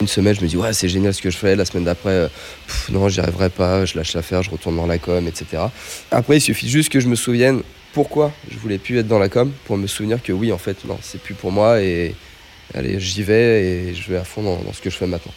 Une 0.00 0.08
semaine, 0.08 0.34
je 0.34 0.42
me 0.42 0.48
dis, 0.48 0.56
ouais, 0.56 0.72
c'est 0.72 0.88
génial 0.88 1.14
ce 1.14 1.22
que 1.22 1.30
je 1.30 1.36
fais. 1.36 1.54
La 1.54 1.64
semaine 1.64 1.84
d'après, 1.84 2.10
euh, 2.10 2.28
non, 2.90 3.08
j'y 3.08 3.20
arriverai 3.20 3.48
pas, 3.48 3.84
je 3.84 3.96
lâche 3.96 4.14
l'affaire, 4.14 4.42
je 4.42 4.50
retourne 4.50 4.76
dans 4.76 4.86
la 4.86 4.98
com, 4.98 5.26
etc. 5.26 5.62
Après, 6.10 6.38
il 6.38 6.40
suffit 6.40 6.68
juste 6.68 6.90
que 6.90 7.00
je 7.00 7.08
me 7.08 7.14
souvienne 7.14 7.62
pourquoi 7.92 8.32
je 8.50 8.58
voulais 8.58 8.78
plus 8.78 8.98
être 8.98 9.06
dans 9.06 9.20
la 9.20 9.28
com 9.28 9.52
pour 9.66 9.76
me 9.76 9.86
souvenir 9.86 10.22
que 10.22 10.32
oui, 10.32 10.52
en 10.52 10.58
fait, 10.58 10.84
non, 10.84 10.98
c'est 11.00 11.20
plus 11.20 11.34
pour 11.34 11.52
moi 11.52 11.80
et 11.80 12.14
allez, 12.74 12.98
j'y 12.98 13.22
vais 13.22 13.64
et 13.64 13.94
je 13.94 14.10
vais 14.10 14.18
à 14.18 14.24
fond 14.24 14.42
dans, 14.42 14.56
dans 14.56 14.72
ce 14.72 14.82
que 14.82 14.90
je 14.90 14.96
fais 14.96 15.06
maintenant. 15.06 15.32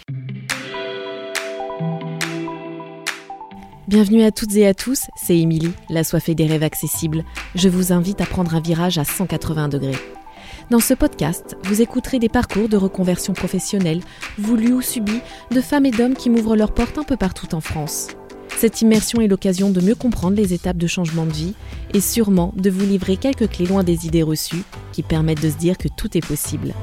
Bienvenue 3.87 4.23
à 4.23 4.31
toutes 4.31 4.55
et 4.57 4.67
à 4.67 4.73
tous, 4.73 5.05
c'est 5.15 5.37
Émilie, 5.37 5.71
la 5.89 6.03
soifée 6.03 6.35
des 6.35 6.45
rêves 6.45 6.63
accessibles. 6.63 7.23
Je 7.55 7.69
vous 7.69 7.93
invite 7.93 8.19
à 8.19 8.25
prendre 8.25 8.53
un 8.53 8.59
virage 8.59 8.97
à 8.97 9.05
180 9.05 9.69
degrés. 9.69 9.95
Dans 10.69 10.81
ce 10.81 10.93
podcast, 10.93 11.55
vous 11.63 11.81
écouterez 11.81 12.19
des 12.19 12.27
parcours 12.27 12.67
de 12.67 12.75
reconversion 12.75 13.31
professionnelle, 13.31 14.01
voulus 14.37 14.73
ou 14.73 14.81
subis, 14.81 15.21
de 15.49 15.61
femmes 15.61 15.85
et 15.85 15.91
d'hommes 15.91 16.15
qui 16.15 16.29
m'ouvrent 16.29 16.57
leurs 16.57 16.73
portes 16.73 16.97
un 16.97 17.03
peu 17.03 17.15
partout 17.15 17.55
en 17.55 17.61
France. 17.61 18.09
Cette 18.57 18.81
immersion 18.81 19.21
est 19.21 19.27
l'occasion 19.27 19.69
de 19.69 19.79
mieux 19.79 19.95
comprendre 19.95 20.35
les 20.35 20.53
étapes 20.53 20.75
de 20.75 20.87
changement 20.87 21.25
de 21.25 21.31
vie 21.31 21.53
et 21.93 22.01
sûrement 22.01 22.53
de 22.57 22.69
vous 22.69 22.85
livrer 22.85 23.15
quelques 23.15 23.49
clés 23.49 23.65
loin 23.65 23.85
des 23.85 24.07
idées 24.07 24.23
reçues 24.23 24.63
qui 24.91 25.03
permettent 25.03 25.41
de 25.41 25.49
se 25.49 25.55
dire 25.55 25.77
que 25.77 25.87
tout 25.87 26.17
est 26.17 26.25
possible. 26.25 26.73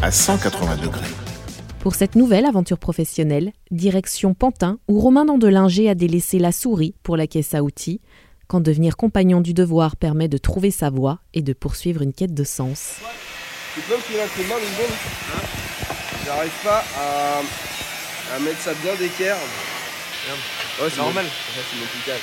à 0.00 0.10
180 0.10 0.82
degrés. 0.82 1.06
Pour 1.80 1.94
cette 1.94 2.14
nouvelle 2.14 2.44
aventure 2.44 2.76
professionnelle, 2.76 3.52
direction 3.70 4.34
Pantin, 4.34 4.78
où 4.86 5.00
Romain 5.00 5.24
Dandelinger 5.24 5.88
a 5.88 5.94
délaissé 5.94 6.38
la 6.38 6.52
souris 6.52 6.94
pour 7.02 7.16
la 7.16 7.26
caisse 7.26 7.54
à 7.54 7.62
outils, 7.62 8.02
quand 8.54 8.60
devenir 8.60 8.96
compagnon 8.96 9.40
du 9.40 9.52
devoir 9.52 9.96
permet 9.96 10.28
de 10.28 10.38
trouver 10.38 10.70
sa 10.70 10.88
voie 10.88 11.18
et 11.34 11.42
de 11.42 11.52
poursuivre 11.52 12.02
une 12.02 12.12
quête 12.12 12.34
de 12.34 12.44
sens. 12.44 13.02
Tu 13.74 13.80
peux 13.80 13.96
me 13.96 14.00
filer 14.00 14.20
un 14.22 14.28
coup 14.28 14.44
de 14.44 14.46
main 14.46 14.54
une 14.62 14.76
seconde 14.76 14.96
J'arrive 16.24 16.52
pas 16.62 16.84
à, 16.96 17.40
à 18.32 18.38
mettre 18.38 18.60
ça 18.60 18.72
bien 18.74 18.94
d'équerre. 18.94 19.34
Ouais, 20.80 20.88
c'est 20.88 20.98
normal. 20.98 21.26
c'est 21.26 21.78
mon 21.80 21.86
câble. 22.06 22.20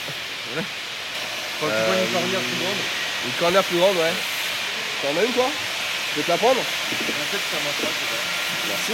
Quand 1.60 1.68
tu 1.68 1.74
vois 1.74 2.00
une 2.00 2.14
cornière 2.14 2.40
plus 2.40 2.60
grande, 2.64 2.82
Une 3.26 3.32
corner 3.38 3.64
plus 3.66 3.78
grande, 3.78 3.96
ouais. 3.98 4.14
T'en 5.02 5.20
as 5.20 5.26
une 5.26 5.34
toi 5.34 5.50
Je 6.12 6.16
peux 6.16 6.24
te 6.24 6.32
la 6.32 6.38
prendre 6.38 6.62
Merci. 8.70 8.94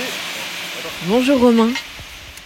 Bonjour 1.03 1.39
Romain, 1.39 1.69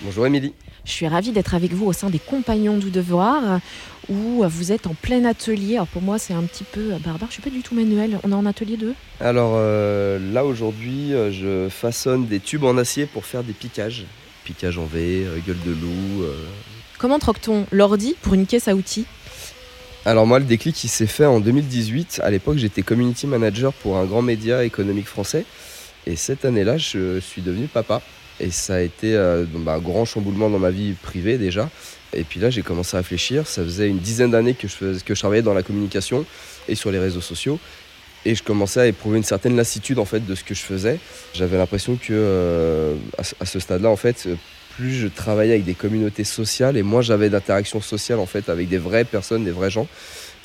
Bonjour 0.01 0.25
Émilie. 0.27 0.53
Je 0.85 0.91
suis 0.91 1.07
ravie 1.07 1.31
d'être 1.31 1.53
avec 1.53 1.73
vous 1.73 1.85
au 1.85 1.93
sein 1.93 2.09
des 2.09 2.19
Compagnons 2.19 2.77
du 2.77 2.89
Devoir, 2.91 3.59
où 4.09 4.43
vous 4.47 4.71
êtes 4.71 4.87
en 4.87 4.93
plein 4.93 5.25
atelier. 5.25 5.75
Alors 5.75 5.87
pour 5.87 6.01
moi 6.01 6.17
c'est 6.17 6.33
un 6.33 6.43
petit 6.43 6.63
peu 6.63 6.89
barbare, 7.03 7.29
je 7.29 7.33
suis 7.33 7.41
pas 7.41 7.49
du 7.49 7.61
tout 7.61 7.75
manuel, 7.75 8.19
on 8.23 8.31
est 8.31 8.35
en 8.35 8.45
atelier 8.45 8.77
2 8.77 8.93
Alors 9.19 9.53
euh, 9.55 10.19
là 10.33 10.43
aujourd'hui, 10.45 11.13
euh, 11.13 11.31
je 11.31 11.69
façonne 11.69 12.25
des 12.25 12.39
tubes 12.39 12.63
en 12.63 12.77
acier 12.77 13.05
pour 13.05 13.25
faire 13.25 13.43
des 13.43 13.53
piquages. 13.53 14.05
Piquage 14.43 14.77
en 14.77 14.85
V, 14.85 15.25
euh, 15.25 15.37
gueule 15.45 15.59
de 15.65 15.71
loup. 15.71 16.23
euh. 16.23 16.33
Comment 16.97 17.19
troque-t-on 17.19 17.65
l'ordi 17.71 18.15
pour 18.21 18.33
une 18.33 18.47
caisse 18.47 18.67
à 18.67 18.75
outils? 18.75 19.05
Alors 20.03 20.25
moi, 20.25 20.39
le 20.39 20.45
déclic, 20.45 20.83
il 20.83 20.87
s'est 20.87 21.05
fait 21.05 21.27
en 21.27 21.39
2018. 21.39 22.21
À 22.23 22.31
l'époque, 22.31 22.57
j'étais 22.57 22.81
community 22.81 23.27
manager 23.27 23.71
pour 23.71 23.97
un 23.97 24.05
grand 24.05 24.23
média 24.23 24.63
économique 24.63 25.07
français. 25.07 25.45
Et 26.07 26.15
cette 26.15 26.43
année-là, 26.43 26.77
je 26.77 27.19
suis 27.19 27.43
devenu 27.43 27.67
papa. 27.67 28.01
Et 28.41 28.49
ça 28.51 28.75
a 28.75 28.79
été 28.81 29.15
euh, 29.15 29.45
bah, 29.53 29.73
un 29.75 29.79
grand 29.79 30.03
chamboulement 30.03 30.49
dans 30.49 30.59
ma 30.59 30.71
vie 30.71 30.93
privée 30.93 31.37
déjà. 31.37 31.69
Et 32.13 32.23
puis 32.23 32.39
là, 32.39 32.49
j'ai 32.49 32.63
commencé 32.63 32.97
à 32.97 32.99
réfléchir. 32.99 33.47
Ça 33.47 33.63
faisait 33.63 33.87
une 33.87 33.99
dizaine 33.99 34.31
d'années 34.31 34.55
que 34.55 34.67
je, 34.67 34.99
que 34.99 35.13
je 35.15 35.19
travaillais 35.19 35.43
dans 35.43 35.53
la 35.53 35.63
communication 35.63 36.25
et 36.67 36.75
sur 36.75 36.91
les 36.91 36.99
réseaux 36.99 37.21
sociaux. 37.21 37.59
Et 38.25 38.35
je 38.35 38.43
commençais 38.43 38.79
à 38.81 38.87
éprouver 38.87 39.17
une 39.17 39.23
certaine 39.23 39.55
lassitude 39.55 39.97
en 39.99 40.05
fait 40.05 40.25
de 40.25 40.35
ce 40.35 40.43
que 40.43 40.53
je 40.53 40.61
faisais. 40.61 40.97
J'avais 41.33 41.57
l'impression 41.57 41.95
que 41.95 42.11
euh, 42.11 42.95
à 43.39 43.45
ce- 43.45 43.59
stade-là, 43.59 43.89
en 43.89 43.95
fait, 43.95 44.27
plus 44.75 44.93
je 44.93 45.07
travaillais 45.07 45.53
avec 45.53 45.65
des 45.65 45.73
communautés 45.73 46.23
sociales 46.23 46.77
et 46.77 46.83
moins 46.83 47.01
j'avais 47.01 47.29
d'interactions 47.29 47.81
sociales 47.81 48.19
en 48.19 48.25
fait 48.25 48.49
avec 48.49 48.69
des 48.69 48.77
vraies 48.77 49.05
personnes, 49.05 49.43
des 49.43 49.51
vrais 49.51 49.69
gens. 49.71 49.87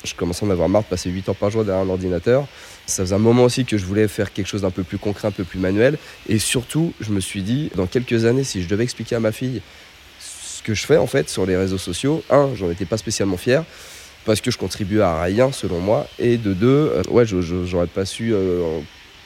Je 0.03 0.13
commençais 0.13 0.45
à 0.45 0.47
en 0.47 0.51
avoir 0.51 0.69
marre 0.69 0.83
de 0.83 0.87
passer 0.87 1.09
8 1.09 1.29
heures 1.29 1.35
par 1.35 1.49
jour 1.49 1.65
derrière 1.65 1.83
un 1.83 1.89
ordinateur. 1.89 2.45
Ça 2.85 3.03
faisait 3.03 3.15
un 3.15 3.19
moment 3.19 3.43
aussi 3.43 3.65
que 3.65 3.77
je 3.77 3.85
voulais 3.85 4.07
faire 4.07 4.31
quelque 4.31 4.47
chose 4.47 4.61
d'un 4.61 4.71
peu 4.71 4.83
plus 4.83 4.97
concret, 4.97 5.27
un 5.27 5.31
peu 5.31 5.43
plus 5.43 5.59
manuel. 5.59 5.97
Et 6.29 6.39
surtout, 6.39 6.93
je 7.01 7.11
me 7.11 7.19
suis 7.19 7.41
dit, 7.41 7.71
dans 7.75 7.87
quelques 7.87 8.25
années, 8.25 8.43
si 8.43 8.61
je 8.61 8.67
devais 8.67 8.83
expliquer 8.83 9.15
à 9.15 9.19
ma 9.19 9.31
fille 9.31 9.61
ce 10.19 10.61
que 10.63 10.73
je 10.73 10.85
fais 10.85 10.97
en 10.97 11.07
fait 11.07 11.29
sur 11.29 11.45
les 11.45 11.57
réseaux 11.57 11.77
sociaux, 11.77 12.23
un, 12.29 12.49
j'en 12.55 12.69
étais 12.69 12.85
pas 12.85 12.97
spécialement 12.97 13.37
fier 13.37 13.63
parce 14.27 14.41
que 14.41 14.51
je 14.51 14.57
contribuais 14.57 15.01
à 15.01 15.21
rien 15.21 15.53
selon 15.53 15.79
moi, 15.79 16.05
et 16.19 16.35
de 16.37 16.53
deux, 16.53 16.67
euh, 16.67 17.01
ouais, 17.09 17.25
j'aurais 17.25 17.87
pas 17.87 18.03
su 18.03 18.33
euh, 18.33 18.81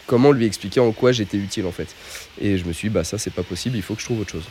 comment 0.05 0.31
lui 0.31 0.45
expliquer 0.45 0.79
en 0.79 0.91
quoi 0.91 1.11
j'étais 1.11 1.37
utile 1.37 1.65
en 1.65 1.71
fait. 1.71 1.87
Et 2.39 2.59
je 2.59 2.65
me 2.65 2.71
suis 2.71 2.89
dit, 2.89 2.93
bah 2.93 3.03
ça 3.03 3.17
c'est 3.17 3.33
pas 3.33 3.41
possible, 3.41 3.75
il 3.75 3.81
faut 3.81 3.95
que 3.95 4.01
je 4.01 4.05
trouve 4.05 4.19
autre 4.21 4.31
chose. 4.31 4.45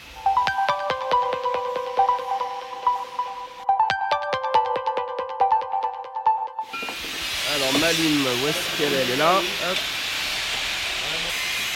Où 7.93 8.49
est-ce 8.49 8.78
qu'elle 8.78 8.93
est? 8.93 9.03
Elle 9.03 9.11
est 9.11 9.17
là. 9.17 9.41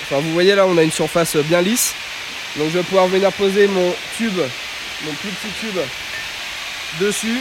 Enfin 0.03 0.21
vous 0.21 0.33
voyez 0.33 0.55
là 0.55 0.67
on 0.67 0.79
a 0.79 0.83
une 0.83 0.93
surface 0.93 1.37
bien 1.37 1.61
lisse. 1.61 1.95
Donc 2.57 2.69
je 2.71 2.79
vais 2.79 2.85
pouvoir 2.85 3.09
venir 3.09 3.33
poser 3.33 3.67
mon 3.67 3.95
tube, 4.17 4.39
mon 5.03 5.13
plus 5.15 5.31
petit 5.31 5.53
tube 5.61 5.79
dessus. 7.01 7.41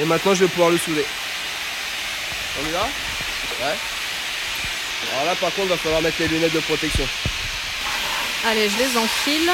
Et 0.00 0.04
maintenant 0.06 0.34
je 0.34 0.44
vais 0.44 0.48
pouvoir 0.48 0.70
le 0.70 0.78
souder. 0.78 1.04
On 2.62 2.68
est 2.68 2.72
là 2.72 2.88
Ouais. 3.60 3.76
Alors 5.12 5.26
là 5.26 5.34
par 5.34 5.52
contre 5.52 5.66
il 5.66 5.70
va 5.70 5.76
falloir 5.76 6.00
mettre 6.00 6.16
les 6.20 6.28
lunettes 6.28 6.54
de 6.54 6.60
protection. 6.60 7.06
Allez, 8.46 8.70
je 8.70 8.78
les 8.78 8.96
enfile. 8.96 9.50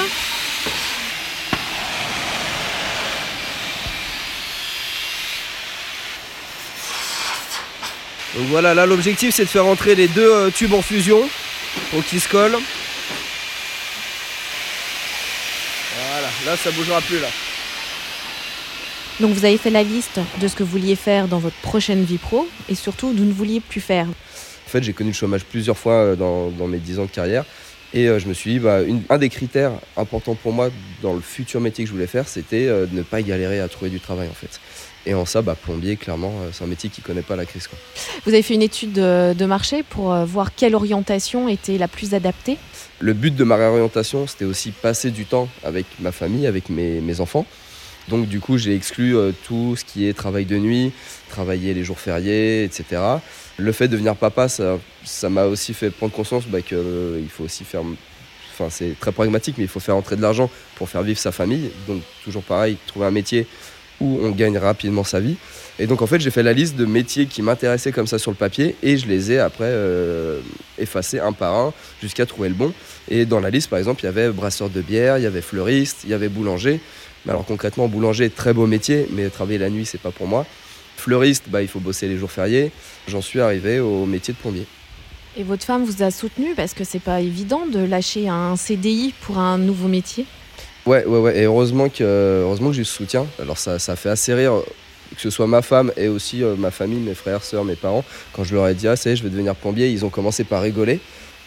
Donc 8.36 8.46
voilà, 8.48 8.74
là 8.74 8.84
l'objectif 8.84 9.34
c'est 9.34 9.44
de 9.44 9.48
faire 9.48 9.66
entrer 9.66 9.94
les 9.94 10.08
deux 10.08 10.32
euh, 10.32 10.50
tubes 10.50 10.72
en 10.74 10.82
fusion 10.82 11.20
pour 11.90 12.04
qu'ils 12.04 12.20
se 12.20 12.28
collent. 12.28 12.58
Voilà, 15.96 16.28
là 16.46 16.56
ça 16.56 16.70
bougera 16.72 17.00
plus 17.00 17.20
là. 17.20 17.28
Donc 19.20 19.32
vous 19.32 19.44
avez 19.44 19.58
fait 19.58 19.70
la 19.70 19.84
liste 19.84 20.18
de 20.40 20.48
ce 20.48 20.56
que 20.56 20.64
vous 20.64 20.70
vouliez 20.70 20.96
faire 20.96 21.28
dans 21.28 21.38
votre 21.38 21.56
prochaine 21.56 22.02
vie 22.02 22.18
pro 22.18 22.48
et 22.68 22.74
surtout 22.74 23.12
d'où 23.12 23.24
ne 23.24 23.32
vouliez 23.32 23.60
plus 23.60 23.80
faire. 23.80 24.06
En 24.08 24.70
fait 24.70 24.82
j'ai 24.82 24.92
connu 24.92 25.10
le 25.10 25.14
chômage 25.14 25.44
plusieurs 25.44 25.78
fois 25.78 25.92
euh, 25.94 26.16
dans, 26.16 26.48
dans 26.50 26.66
mes 26.66 26.78
10 26.78 26.98
ans 26.98 27.04
de 27.04 27.10
carrière. 27.10 27.44
Et 27.94 28.08
euh, 28.08 28.18
je 28.18 28.26
me 28.26 28.34
suis 28.34 28.54
dit, 28.54 28.58
bah, 28.58 28.82
une- 28.82 29.02
un 29.08 29.18
des 29.18 29.28
critères 29.28 29.72
importants 29.96 30.34
pour 30.34 30.52
moi 30.52 30.68
dans 31.00 31.14
le 31.14 31.20
futur 31.20 31.60
métier 31.60 31.84
que 31.84 31.88
je 31.88 31.94
voulais 31.94 32.08
faire, 32.08 32.26
c'était 32.28 32.66
euh, 32.66 32.86
de 32.86 32.96
ne 32.96 33.02
pas 33.02 33.22
galérer 33.22 33.60
à 33.60 33.68
trouver 33.68 33.88
du 33.90 34.00
travail 34.00 34.28
en 34.28 34.34
fait. 34.34 34.60
Et 35.06 35.14
en 35.14 35.24
ça, 35.24 35.42
bah, 35.42 35.54
plombier, 35.54 35.96
clairement, 35.96 36.32
euh, 36.42 36.48
c'est 36.52 36.64
un 36.64 36.66
métier 36.66 36.90
qui 36.90 37.02
connaît 37.02 37.22
pas 37.22 37.36
la 37.36 37.46
crise. 37.46 37.68
Quoi. 37.68 37.78
Vous 38.26 38.32
avez 38.32 38.42
fait 38.42 38.54
une 38.54 38.62
étude 38.62 38.92
de, 38.92 39.44
marché 39.46 39.84
pour 39.84 40.14
voir 40.24 40.54
quelle 40.54 40.74
orientation 40.74 41.48
était 41.48 41.78
la 41.78 41.86
plus 41.86 42.14
adaptée? 42.14 42.58
Le 42.98 43.12
but 43.12 43.34
de 43.34 43.44
ma 43.44 43.56
réorientation, 43.56 44.26
c'était 44.26 44.44
aussi 44.44 44.72
passer 44.72 45.10
du 45.10 45.24
temps 45.24 45.48
avec 45.62 45.86
ma 46.00 46.10
famille, 46.10 46.46
avec 46.46 46.70
mes, 46.70 47.00
mes 47.00 47.20
enfants. 47.20 47.46
Donc 48.08 48.28
du 48.28 48.40
coup, 48.40 48.58
j'ai 48.58 48.74
exclu 48.74 49.16
euh, 49.16 49.32
tout 49.46 49.76
ce 49.76 49.84
qui 49.84 50.06
est 50.06 50.12
travail 50.12 50.44
de 50.44 50.56
nuit, 50.56 50.92
travailler 51.30 51.74
les 51.74 51.84
jours 51.84 51.98
fériés, 51.98 52.64
etc. 52.64 53.00
Le 53.56 53.72
fait 53.72 53.88
de 53.88 53.92
devenir 53.92 54.16
papa, 54.16 54.48
ça 54.48 54.78
ça 55.04 55.28
m'a 55.28 55.44
aussi 55.44 55.74
fait 55.74 55.90
prendre 55.90 56.12
conscience 56.12 56.46
bah, 56.46 56.62
qu'il 56.62 57.28
faut 57.28 57.44
aussi 57.44 57.64
faire... 57.64 57.82
Enfin, 58.52 58.68
c'est 58.70 58.98
très 59.00 59.10
pragmatique, 59.10 59.56
mais 59.58 59.64
il 59.64 59.68
faut 59.68 59.80
faire 59.80 59.96
entrer 59.96 60.16
de 60.16 60.22
l'argent 60.22 60.48
pour 60.76 60.88
faire 60.88 61.02
vivre 61.02 61.18
sa 61.18 61.32
famille. 61.32 61.70
Donc 61.88 62.02
toujours 62.22 62.42
pareil, 62.42 62.76
trouver 62.86 63.06
un 63.06 63.10
métier 63.10 63.46
où 64.00 64.20
on 64.22 64.30
gagne 64.30 64.58
rapidement 64.58 65.04
sa 65.04 65.20
vie. 65.20 65.36
Et 65.78 65.86
donc 65.86 66.02
en 66.02 66.06
fait, 66.06 66.20
j'ai 66.20 66.30
fait 66.30 66.42
la 66.42 66.52
liste 66.52 66.76
de 66.76 66.84
métiers 66.84 67.26
qui 67.26 67.42
m'intéressaient 67.42 67.90
comme 67.90 68.06
ça 68.06 68.18
sur 68.18 68.30
le 68.30 68.36
papier 68.36 68.76
et 68.82 68.96
je 68.96 69.08
les 69.08 69.32
ai 69.32 69.40
après 69.40 69.64
euh, 69.66 70.40
effacés 70.78 71.18
un 71.18 71.32
par 71.32 71.54
un 71.54 71.72
jusqu'à 72.00 72.26
trouver 72.26 72.48
le 72.48 72.54
bon. 72.54 72.72
Et 73.08 73.26
dans 73.26 73.40
la 73.40 73.50
liste, 73.50 73.70
par 73.70 73.80
exemple, 73.80 74.02
il 74.02 74.06
y 74.06 74.08
avait 74.08 74.30
brasseur 74.30 74.70
de 74.70 74.80
bière, 74.80 75.18
il 75.18 75.24
y 75.24 75.26
avait 75.26 75.42
fleuriste, 75.42 76.02
il 76.04 76.10
y 76.10 76.14
avait 76.14 76.28
boulanger. 76.28 76.80
Mais 77.24 77.32
alors 77.32 77.44
concrètement, 77.44 77.88
boulanger, 77.88 78.30
très 78.30 78.52
beau 78.52 78.66
métier, 78.66 79.06
mais 79.10 79.28
travailler 79.30 79.58
la 79.58 79.70
nuit, 79.70 79.86
c'est 79.86 80.00
pas 80.00 80.10
pour 80.10 80.26
moi. 80.26 80.46
Fleuriste, 80.96 81.44
bah, 81.48 81.62
il 81.62 81.68
faut 81.68 81.80
bosser 81.80 82.08
les 82.08 82.16
jours 82.16 82.30
fériés. 82.30 82.70
J'en 83.08 83.20
suis 83.20 83.40
arrivé 83.40 83.80
au 83.80 84.06
métier 84.06 84.32
de 84.34 84.38
plombier. 84.38 84.66
Et 85.36 85.42
votre 85.42 85.64
femme 85.64 85.84
vous 85.84 86.02
a 86.02 86.10
soutenu 86.10 86.54
parce 86.54 86.74
que 86.74 86.84
c'est 86.84 87.00
pas 87.00 87.20
évident 87.20 87.66
de 87.66 87.80
lâcher 87.80 88.28
un 88.28 88.56
CDI 88.56 89.14
pour 89.20 89.38
un 89.38 89.58
nouveau 89.58 89.88
métier? 89.88 90.26
Ouais, 90.86 91.04
ouais, 91.04 91.18
ouais. 91.18 91.38
Et 91.38 91.44
heureusement 91.44 91.88
que, 91.88 92.42
heureusement 92.42 92.70
que 92.70 92.76
j'ai 92.76 92.84
ce 92.84 92.92
soutien. 92.92 93.26
Alors 93.40 93.58
ça, 93.58 93.78
ça 93.78 93.96
fait 93.96 94.10
assez 94.10 94.32
rire 94.34 94.62
que 95.14 95.20
ce 95.20 95.30
soit 95.30 95.46
ma 95.46 95.62
femme 95.62 95.92
et 95.96 96.08
aussi 96.08 96.42
euh, 96.42 96.56
ma 96.56 96.70
famille, 96.70 96.98
mes 96.98 97.14
frères, 97.14 97.42
sœurs, 97.42 97.64
mes 97.64 97.76
parents. 97.76 98.04
Quand 98.32 98.44
je 98.44 98.54
leur 98.54 98.68
ai 98.68 98.74
dit, 98.74 98.88
ah, 98.88 98.96
ça 98.96 99.10
y 99.10 99.12
est, 99.12 99.16
je 99.16 99.22
vais 99.22 99.30
devenir 99.30 99.54
plombier, 99.54 99.88
ils 99.88 100.04
ont 100.04 100.10
commencé 100.10 100.44
par 100.44 100.62
rigoler. 100.62 101.00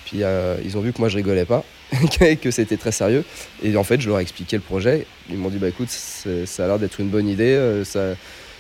Puis 0.08 0.24
euh, 0.24 0.56
ils 0.64 0.78
ont 0.78 0.82
vu 0.82 0.94
que 0.94 1.00
moi 1.00 1.10
je 1.10 1.18
rigolais 1.18 1.44
pas, 1.44 1.66
que 2.42 2.50
c'était 2.50 2.78
très 2.78 2.94
sérieux. 2.94 3.26
Et 3.62 3.76
en 3.76 3.84
fait, 3.84 4.00
je 4.00 4.08
leur 4.08 4.20
ai 4.20 4.22
expliqué 4.22 4.56
le 4.56 4.62
projet. 4.62 5.06
Ils 5.30 5.36
m'ont 5.38 5.50
dit, 5.50 5.58
bah 5.58 5.68
écoute, 5.68 5.90
ça 5.90 6.64
a 6.64 6.68
l'air 6.68 6.80
d'être 6.80 7.02
une 7.02 7.10
bonne 7.10 7.28
idée. 7.28 7.56
euh, 7.56 7.84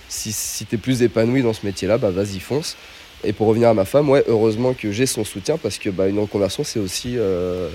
si 0.09 0.33
si 0.33 0.65
tu 0.65 0.75
es 0.75 0.77
plus 0.77 1.01
épanoui 1.03 1.41
dans 1.43 1.53
ce 1.53 1.65
métier-là, 1.65 1.97
bah 1.97 2.11
vas-y, 2.11 2.39
fonce. 2.39 2.75
Et 3.23 3.31
pour 3.31 3.47
revenir 3.47 3.69
à 3.69 3.73
ma 3.73 3.85
femme, 3.85 4.09
ouais, 4.09 4.23
heureusement 4.27 4.73
que 4.73 4.91
j'ai 4.91 5.05
son 5.05 5.23
soutien 5.23 5.57
parce 5.57 5.77
que 5.77 5.89
bah, 5.89 6.07
une 6.07 6.19
reconversion, 6.19 6.63
c'est 6.65 6.79
aussi 6.79 7.13
euh, 7.17 7.69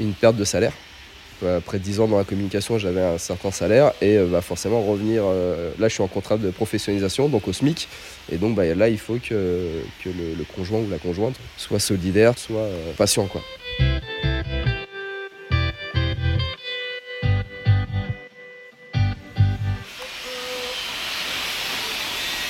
une 0.00 0.12
perte 0.12 0.36
de 0.36 0.44
salaire. 0.44 0.72
Après 1.46 1.78
10 1.78 2.00
ans 2.00 2.08
dans 2.08 2.18
la 2.18 2.24
communication, 2.24 2.78
j'avais 2.78 3.00
un 3.02 3.18
certain 3.18 3.50
salaire 3.52 3.92
et 4.02 4.16
euh, 4.18 4.26
bah, 4.26 4.40
forcément 4.40 4.82
revenir. 4.82 5.22
euh, 5.24 5.70
là, 5.78 5.88
je 5.88 5.94
suis 5.94 6.02
en 6.02 6.08
contrat 6.08 6.36
de 6.36 6.50
professionnalisation, 6.50 7.28
donc 7.28 7.46
au 7.46 7.52
SMIC. 7.52 7.88
Et 8.32 8.36
donc 8.38 8.56
bah, 8.56 8.64
là, 8.74 8.88
il 8.88 8.98
faut 8.98 9.14
que, 9.16 9.82
que 10.04 10.08
le, 10.08 10.44
conjoint 10.56 10.80
ou 10.80 10.90
la 10.90 10.98
conjointe 10.98 11.36
soit 11.56 11.78
solidaire, 11.78 12.36
soit 12.36 12.60
euh, 12.60 12.92
patient. 12.96 13.28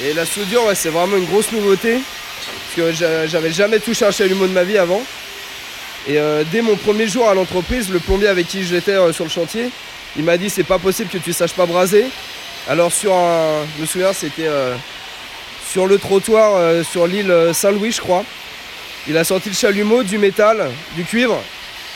Et 0.03 0.13
la 0.13 0.25
soudure, 0.25 0.63
c'est 0.75 0.91
vraiment 0.91 1.17
une 1.17 1.25
grosse 1.27 1.51
nouveauté. 1.53 1.99
Parce 1.99 2.77
que 2.77 2.93
j'a- 2.93 3.27
j'avais 3.27 3.51
jamais 3.53 3.81
touché 3.81 4.05
un 4.05 4.11
chalumeau 4.11 4.47
de 4.47 4.53
ma 4.53 4.63
vie 4.65 4.79
avant. 4.79 5.03
Et 6.07 6.19
euh, 6.19 6.45
dès 6.51 6.63
mon 6.63 6.77
premier 6.77 7.07
jour 7.09 7.29
à 7.29 7.35
l'entreprise, 7.35 7.91
le 7.91 7.99
plombier 7.99 8.29
avec 8.29 8.47
qui 8.47 8.65
j'étais 8.65 8.93
euh, 8.93 9.13
sur 9.13 9.25
le 9.25 9.31
chantier, 9.31 9.71
il 10.17 10.25
m'a 10.25 10.37
dit 10.37 10.49
c'est 10.49 10.65
pas 10.65 10.79
possible 10.79 11.11
que 11.11 11.19
tu 11.19 11.33
saches 11.33 11.53
pas 11.53 11.67
braser. 11.67 12.07
Alors 12.69 12.93
sur 12.93 13.15
un, 13.15 13.65
je 13.77 13.83
me 13.83 13.87
souviens, 13.87 14.13
c'était 14.13 14.47
euh, 14.47 14.75
sur 15.71 15.87
le 15.87 15.99
trottoir 15.99 16.85
sur 16.85 17.07
l'île 17.07 17.35
Saint-Louis, 17.53 17.93
je 17.93 18.01
crois. 18.01 18.25
Il 19.07 19.17
a 19.19 19.25
sorti 19.25 19.51
le 19.51 19.55
chalumeau, 19.55 20.03
du 20.03 20.17
métal, 20.19 20.71
du 20.97 21.05
cuivre, 21.05 21.39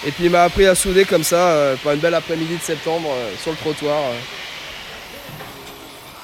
et 0.06 0.10
puis 0.10 0.24
il 0.24 0.30
m'a 0.30 0.42
appris 0.42 0.66
à 0.66 0.74
souder 0.74 1.04
comme 1.04 1.24
ça 1.24 1.74
pour 1.82 1.92
une 1.92 1.98
belle 1.98 2.14
après-midi 2.14 2.56
de 2.56 2.62
septembre 2.62 3.08
sur 3.40 3.50
le 3.50 3.56
trottoir. 3.56 3.98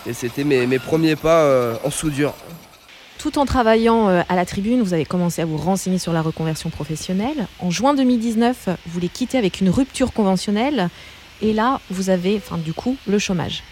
Et 0.07 0.13
c'était 0.13 0.45
mes, 0.45 0.67
mes 0.67 0.79
premiers 0.79 1.17
pas 1.17 1.79
en 1.83 1.91
soudure. 1.91 2.35
Tout 3.19 3.41
en 3.41 3.47
travaillant 3.47 4.09
euh, 4.09 4.23
à 4.29 4.37
la 4.37 4.47
tribune, 4.47 4.81
vous 4.81 4.95
avez 4.95 5.05
commencé 5.05 5.43
à 5.43 5.45
vous 5.45 5.57
renseigner 5.57 5.99
sur 5.99 6.13
la 6.13 6.23
reconversion 6.23 6.71
professionnelle. 6.71 7.49
En 7.59 7.69
juin 7.69 7.93
2019, 7.95 8.69
vous 8.87 9.01
les 9.01 9.09
quittez 9.09 9.37
avec 9.37 9.61
une 9.61 9.71
rupture 9.71 10.13
conventionnelle. 10.13 10.89
Et 11.43 11.53
là, 11.53 11.81
vous 11.91 12.11
avez, 12.11 12.37
enfin, 12.37 12.59
du 12.59 12.73
coup, 12.73 12.97
le 13.09 13.19
chômage. 13.19 13.65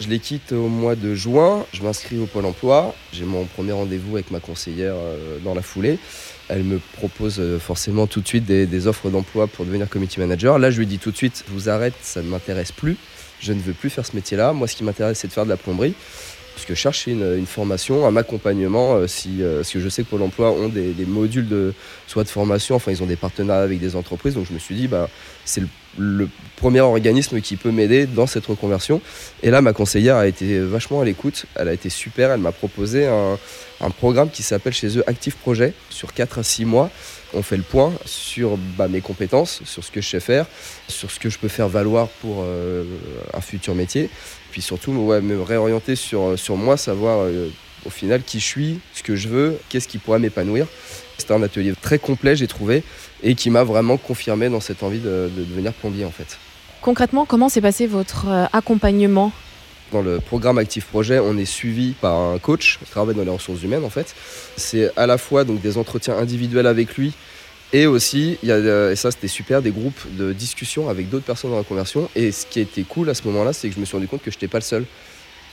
Je 0.00 0.08
les 0.08 0.18
quitte 0.18 0.50
au 0.50 0.66
mois 0.66 0.96
de 0.96 1.14
juin, 1.14 1.64
je 1.72 1.82
m'inscris 1.82 2.18
au 2.18 2.26
Pôle 2.26 2.44
emploi, 2.44 2.94
j'ai 3.12 3.24
mon 3.24 3.44
premier 3.44 3.72
rendez-vous 3.72 4.16
avec 4.16 4.32
ma 4.32 4.40
conseillère 4.40 4.94
euh, 4.96 5.38
dans 5.44 5.54
la 5.54 5.62
foulée. 5.62 5.98
Elle 6.48 6.64
me 6.64 6.80
propose 6.96 7.38
euh, 7.38 7.58
forcément 7.60 8.08
tout 8.08 8.20
de 8.20 8.26
suite 8.26 8.46
des, 8.46 8.66
des 8.66 8.86
offres 8.88 9.10
d'emploi 9.10 9.46
pour 9.46 9.64
devenir 9.64 9.88
community 9.88 10.18
manager. 10.18 10.58
Là, 10.58 10.72
je 10.72 10.78
lui 10.78 10.86
dis 10.86 10.98
tout 10.98 11.12
de 11.12 11.16
suite, 11.16 11.44
vous 11.48 11.68
arrête, 11.68 11.94
ça 12.02 12.20
ne 12.20 12.28
m'intéresse 12.28 12.72
plus, 12.72 12.96
je 13.40 13.52
ne 13.52 13.60
veux 13.60 13.72
plus 13.74 13.90
faire 13.90 14.06
ce 14.06 14.16
métier-là. 14.16 14.52
Moi, 14.52 14.66
ce 14.66 14.74
qui 14.74 14.82
m'intéresse, 14.82 15.18
c'est 15.18 15.28
de 15.28 15.32
faire 15.32 15.44
de 15.44 15.50
la 15.50 15.56
plomberie. 15.56 15.94
Parce 16.58 16.66
que 16.66 16.74
je 16.74 16.80
cherche 16.80 17.06
une, 17.06 17.36
une 17.38 17.46
formation, 17.46 18.04
un 18.04 18.16
accompagnement, 18.16 18.96
euh, 18.96 19.06
si, 19.06 19.44
euh, 19.44 19.58
parce 19.58 19.70
que 19.70 19.78
je 19.78 19.88
sais 19.88 20.02
que 20.02 20.08
Pôle 20.08 20.22
emploi 20.22 20.50
ont 20.50 20.68
des, 20.68 20.92
modules 21.06 21.46
de, 21.46 21.72
soit 22.08 22.24
de 22.24 22.28
formation, 22.28 22.74
enfin 22.74 22.90
ils 22.90 23.00
ont 23.00 23.06
des 23.06 23.14
partenariats 23.14 23.62
avec 23.62 23.78
des 23.78 23.94
entreprises, 23.94 24.34
donc 24.34 24.44
je 24.48 24.52
me 24.52 24.58
suis 24.58 24.74
dit, 24.74 24.88
bah, 24.88 25.08
c'est 25.44 25.60
le, 25.60 25.68
le 25.96 26.28
premier 26.56 26.80
organisme 26.80 27.40
qui 27.40 27.56
peut 27.56 27.70
m'aider 27.70 28.06
dans 28.06 28.26
cette 28.26 28.46
reconversion. 28.46 29.00
Et 29.42 29.50
là, 29.50 29.62
ma 29.62 29.72
conseillère 29.72 30.16
a 30.16 30.26
été 30.26 30.58
vachement 30.58 31.00
à 31.00 31.04
l'écoute. 31.04 31.46
Elle 31.54 31.68
a 31.68 31.72
été 31.72 31.88
super. 31.88 32.30
Elle 32.30 32.40
m'a 32.40 32.52
proposé 32.52 33.06
un, 33.06 33.38
programme 33.90 34.30
qui 34.30 34.42
s'appelle 34.42 34.72
chez 34.72 34.98
eux 34.98 35.04
Active 35.06 35.36
Projet. 35.36 35.72
Sur 35.88 36.12
4 36.12 36.38
à 36.38 36.42
6 36.42 36.64
mois, 36.64 36.90
on 37.32 37.42
fait 37.42 37.56
le 37.56 37.62
point 37.62 37.92
sur 38.04 38.56
bah, 38.76 38.88
mes 38.88 39.00
compétences, 39.00 39.60
sur 39.64 39.84
ce 39.84 39.90
que 39.90 40.00
je 40.00 40.08
sais 40.08 40.20
faire, 40.20 40.46
sur 40.88 41.10
ce 41.10 41.18
que 41.18 41.30
je 41.30 41.38
peux 41.38 41.48
faire 41.48 41.68
valoir 41.68 42.08
pour 42.20 42.42
euh, 42.42 42.84
un 43.34 43.40
futur 43.40 43.74
métier. 43.74 44.10
Puis 44.50 44.62
surtout, 44.62 44.92
me 44.92 45.40
réorienter 45.40 45.94
sur, 45.96 46.38
sur 46.38 46.56
moi, 46.56 46.76
savoir 46.76 47.20
euh, 47.20 47.48
au 47.84 47.90
final 47.90 48.22
qui 48.22 48.40
je 48.40 48.44
suis, 48.44 48.80
ce 48.94 49.02
que 49.02 49.16
je 49.16 49.28
veux, 49.28 49.58
qu'est-ce 49.68 49.88
qui 49.88 49.98
pourrait 49.98 50.18
m'épanouir. 50.18 50.66
C'était 51.18 51.34
un 51.34 51.42
atelier 51.42 51.74
très 51.80 51.98
complet, 51.98 52.36
j'ai 52.36 52.46
trouvé, 52.46 52.82
et 53.22 53.34
qui 53.34 53.50
m'a 53.50 53.64
vraiment 53.64 53.96
confirmé 53.96 54.48
dans 54.48 54.60
cette 54.60 54.82
envie 54.82 55.00
de, 55.00 55.30
de 55.36 55.44
devenir 55.44 55.72
plombier 55.72 56.04
en 56.04 56.10
fait. 56.10 56.38
Concrètement, 56.80 57.26
comment 57.26 57.48
s'est 57.48 57.60
passé 57.60 57.86
votre 57.86 58.28
euh, 58.28 58.46
accompagnement? 58.52 59.32
Dans 59.92 60.02
le 60.02 60.20
programme 60.20 60.58
Active 60.58 60.84
Projet, 60.86 61.18
on 61.18 61.36
est 61.38 61.46
suivi 61.46 61.92
par 61.92 62.14
un 62.14 62.38
coach 62.38 62.78
qui 62.78 62.90
travaille 62.90 63.14
dans 63.14 63.24
les 63.24 63.30
ressources 63.30 63.62
humaines 63.62 63.84
en 63.84 63.90
fait. 63.90 64.14
C'est 64.56 64.92
à 64.96 65.06
la 65.06 65.18
fois 65.18 65.44
donc 65.44 65.60
des 65.60 65.78
entretiens 65.78 66.16
individuels 66.16 66.66
avec 66.66 66.96
lui 66.96 67.14
et 67.72 67.86
aussi, 67.86 68.38
il 68.42 68.48
y 68.48 68.52
a, 68.52 68.56
euh, 68.56 68.92
et 68.92 68.96
ça 68.96 69.10
c'était 69.10 69.28
super, 69.28 69.60
des 69.60 69.70
groupes 69.70 70.00
de 70.16 70.32
discussion 70.32 70.88
avec 70.88 71.10
d'autres 71.10 71.26
personnes 71.26 71.50
dans 71.50 71.58
la 71.58 71.64
conversion. 71.64 72.08
Et 72.16 72.32
ce 72.32 72.46
qui 72.46 72.60
a 72.60 72.62
été 72.62 72.82
cool 72.82 73.10
à 73.10 73.14
ce 73.14 73.24
moment-là, 73.24 73.52
c'est 73.52 73.68
que 73.68 73.74
je 73.74 73.80
me 73.80 73.84
suis 73.84 73.96
rendu 73.96 74.08
compte 74.08 74.22
que 74.22 74.30
je 74.30 74.36
n'étais 74.36 74.48
pas 74.48 74.58
le 74.58 74.64
seul. 74.64 74.84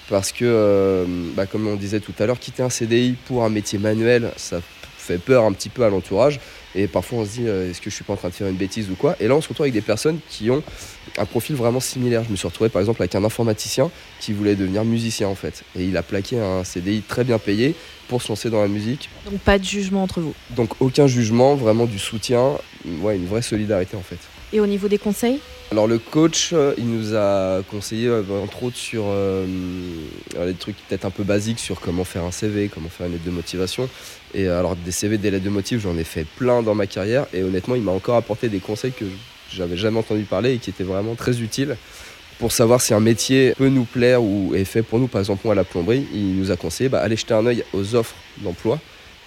Parce 0.07 0.31
que, 0.31 0.45
euh, 0.45 1.05
bah, 1.35 1.45
comme 1.45 1.67
on 1.67 1.75
disait 1.75 1.99
tout 1.99 2.13
à 2.19 2.25
l'heure, 2.25 2.39
quitter 2.39 2.61
un 2.61 2.69
CDI 2.69 3.15
pour 3.25 3.43
un 3.43 3.49
métier 3.49 3.79
manuel, 3.79 4.31
ça 4.37 4.61
fait 5.05 5.17
peur 5.17 5.43
un 5.43 5.53
petit 5.53 5.69
peu 5.69 5.83
à 5.83 5.89
l'entourage. 5.89 6.39
Et 6.73 6.87
parfois 6.87 7.19
on 7.19 7.25
se 7.25 7.31
dit, 7.31 7.47
euh, 7.47 7.69
est-ce 7.69 7.79
que 7.79 7.89
je 7.89 7.95
suis 7.95 8.03
pas 8.03 8.13
en 8.13 8.17
train 8.17 8.29
de 8.29 8.33
faire 8.33 8.47
une 8.47 8.57
bêtise 8.57 8.89
ou 8.89 8.95
quoi? 8.95 9.15
Et 9.19 9.27
là 9.27 9.35
on 9.35 9.41
se 9.41 9.47
retrouve 9.47 9.63
avec 9.63 9.73
des 9.73 9.81
personnes 9.81 10.19
qui 10.29 10.49
ont 10.49 10.61
un 11.17 11.25
profil 11.25 11.55
vraiment 11.55 11.79
similaire. 11.79 12.23
Je 12.25 12.31
me 12.31 12.35
suis 12.35 12.47
retrouvé 12.47 12.69
par 12.69 12.81
exemple 12.81 13.01
avec 13.01 13.15
un 13.15 13.23
informaticien 13.23 13.89
qui 14.19 14.33
voulait 14.33 14.55
devenir 14.55 14.83
musicien 14.83 15.27
en 15.27 15.35
fait. 15.35 15.63
Et 15.77 15.85
il 15.85 15.95
a 15.95 16.03
plaqué 16.03 16.39
un 16.39 16.63
CDI 16.63 17.01
très 17.01 17.23
bien 17.23 17.39
payé 17.39 17.75
pour 18.07 18.21
se 18.21 18.27
lancer 18.29 18.49
dans 18.49 18.61
la 18.61 18.67
musique. 18.67 19.09
Donc 19.29 19.39
pas 19.39 19.57
de 19.57 19.63
jugement 19.63 20.03
entre 20.03 20.19
vous. 20.19 20.33
Donc 20.51 20.71
aucun 20.81 21.07
jugement, 21.07 21.55
vraiment 21.55 21.85
du 21.85 21.99
soutien, 21.99 22.57
ouais, 23.01 23.15
une 23.15 23.27
vraie 23.27 23.41
solidarité 23.41 23.95
en 23.95 24.01
fait. 24.01 24.19
Et 24.55 24.61
au 24.61 24.67
niveau 24.67 24.87
des 24.87 24.97
conseils 24.97 25.41
Alors 25.69 25.85
le 25.85 25.99
coach, 25.99 26.51
euh, 26.53 26.73
il 26.77 26.89
nous 26.89 27.13
a 27.13 27.61
conseillé 27.69 28.07
euh, 28.07 28.23
entre 28.41 28.63
autres 28.63 28.77
sur 28.77 29.03
euh, 29.07 29.45
des 30.33 30.53
trucs 30.53 30.77
peut-être 30.87 31.03
un 31.03 31.09
peu 31.09 31.23
basiques 31.23 31.59
sur 31.59 31.81
comment 31.81 32.05
faire 32.05 32.23
un 32.23 32.31
CV, 32.31 32.71
comment 32.73 32.87
faire 32.87 33.07
une 33.07 33.11
lettre 33.11 33.25
de 33.25 33.31
motivation. 33.31 33.89
Et 34.33 34.47
euh, 34.47 34.57
alors 34.57 34.77
des 34.77 34.91
CV, 34.91 35.17
des 35.17 35.29
lettres 35.29 35.43
de 35.43 35.49
motif, 35.49 35.81
j'en 35.81 35.97
ai 35.97 36.05
fait 36.05 36.25
plein 36.37 36.63
dans 36.63 36.73
ma 36.73 36.87
carrière 36.87 37.25
et 37.33 37.43
honnêtement, 37.43 37.75
il 37.75 37.81
m'a 37.81 37.91
encore 37.91 38.15
apporté 38.15 38.47
des 38.47 38.59
conseils 38.59 38.93
que 38.93 39.03
j'avais 39.51 39.75
jamais 39.75 39.99
entendu 39.99 40.23
parler 40.23 40.53
et 40.53 40.57
qui 40.57 40.69
étaient 40.69 40.85
vraiment 40.85 41.15
très 41.15 41.41
utiles 41.41 41.75
pour 42.39 42.53
savoir 42.53 42.79
si 42.79 42.93
un 42.93 43.01
métier 43.01 43.55
peut 43.57 43.67
nous 43.67 43.83
plaire 43.83 44.23
ou 44.23 44.55
est 44.55 44.63
fait 44.63 44.83
pour 44.83 44.99
nous. 44.99 45.07
Par 45.07 45.19
exemple, 45.19 45.41
moi 45.43 45.51
à 45.51 45.55
la 45.55 45.65
plomberie, 45.65 46.07
il 46.13 46.37
nous 46.37 46.51
a 46.51 46.55
conseillé 46.55 46.89
bah, 46.89 47.05
jeter 47.13 47.33
un 47.33 47.45
œil 47.45 47.65
aux 47.73 47.93
offres 47.93 48.15
d'emploi 48.37 48.79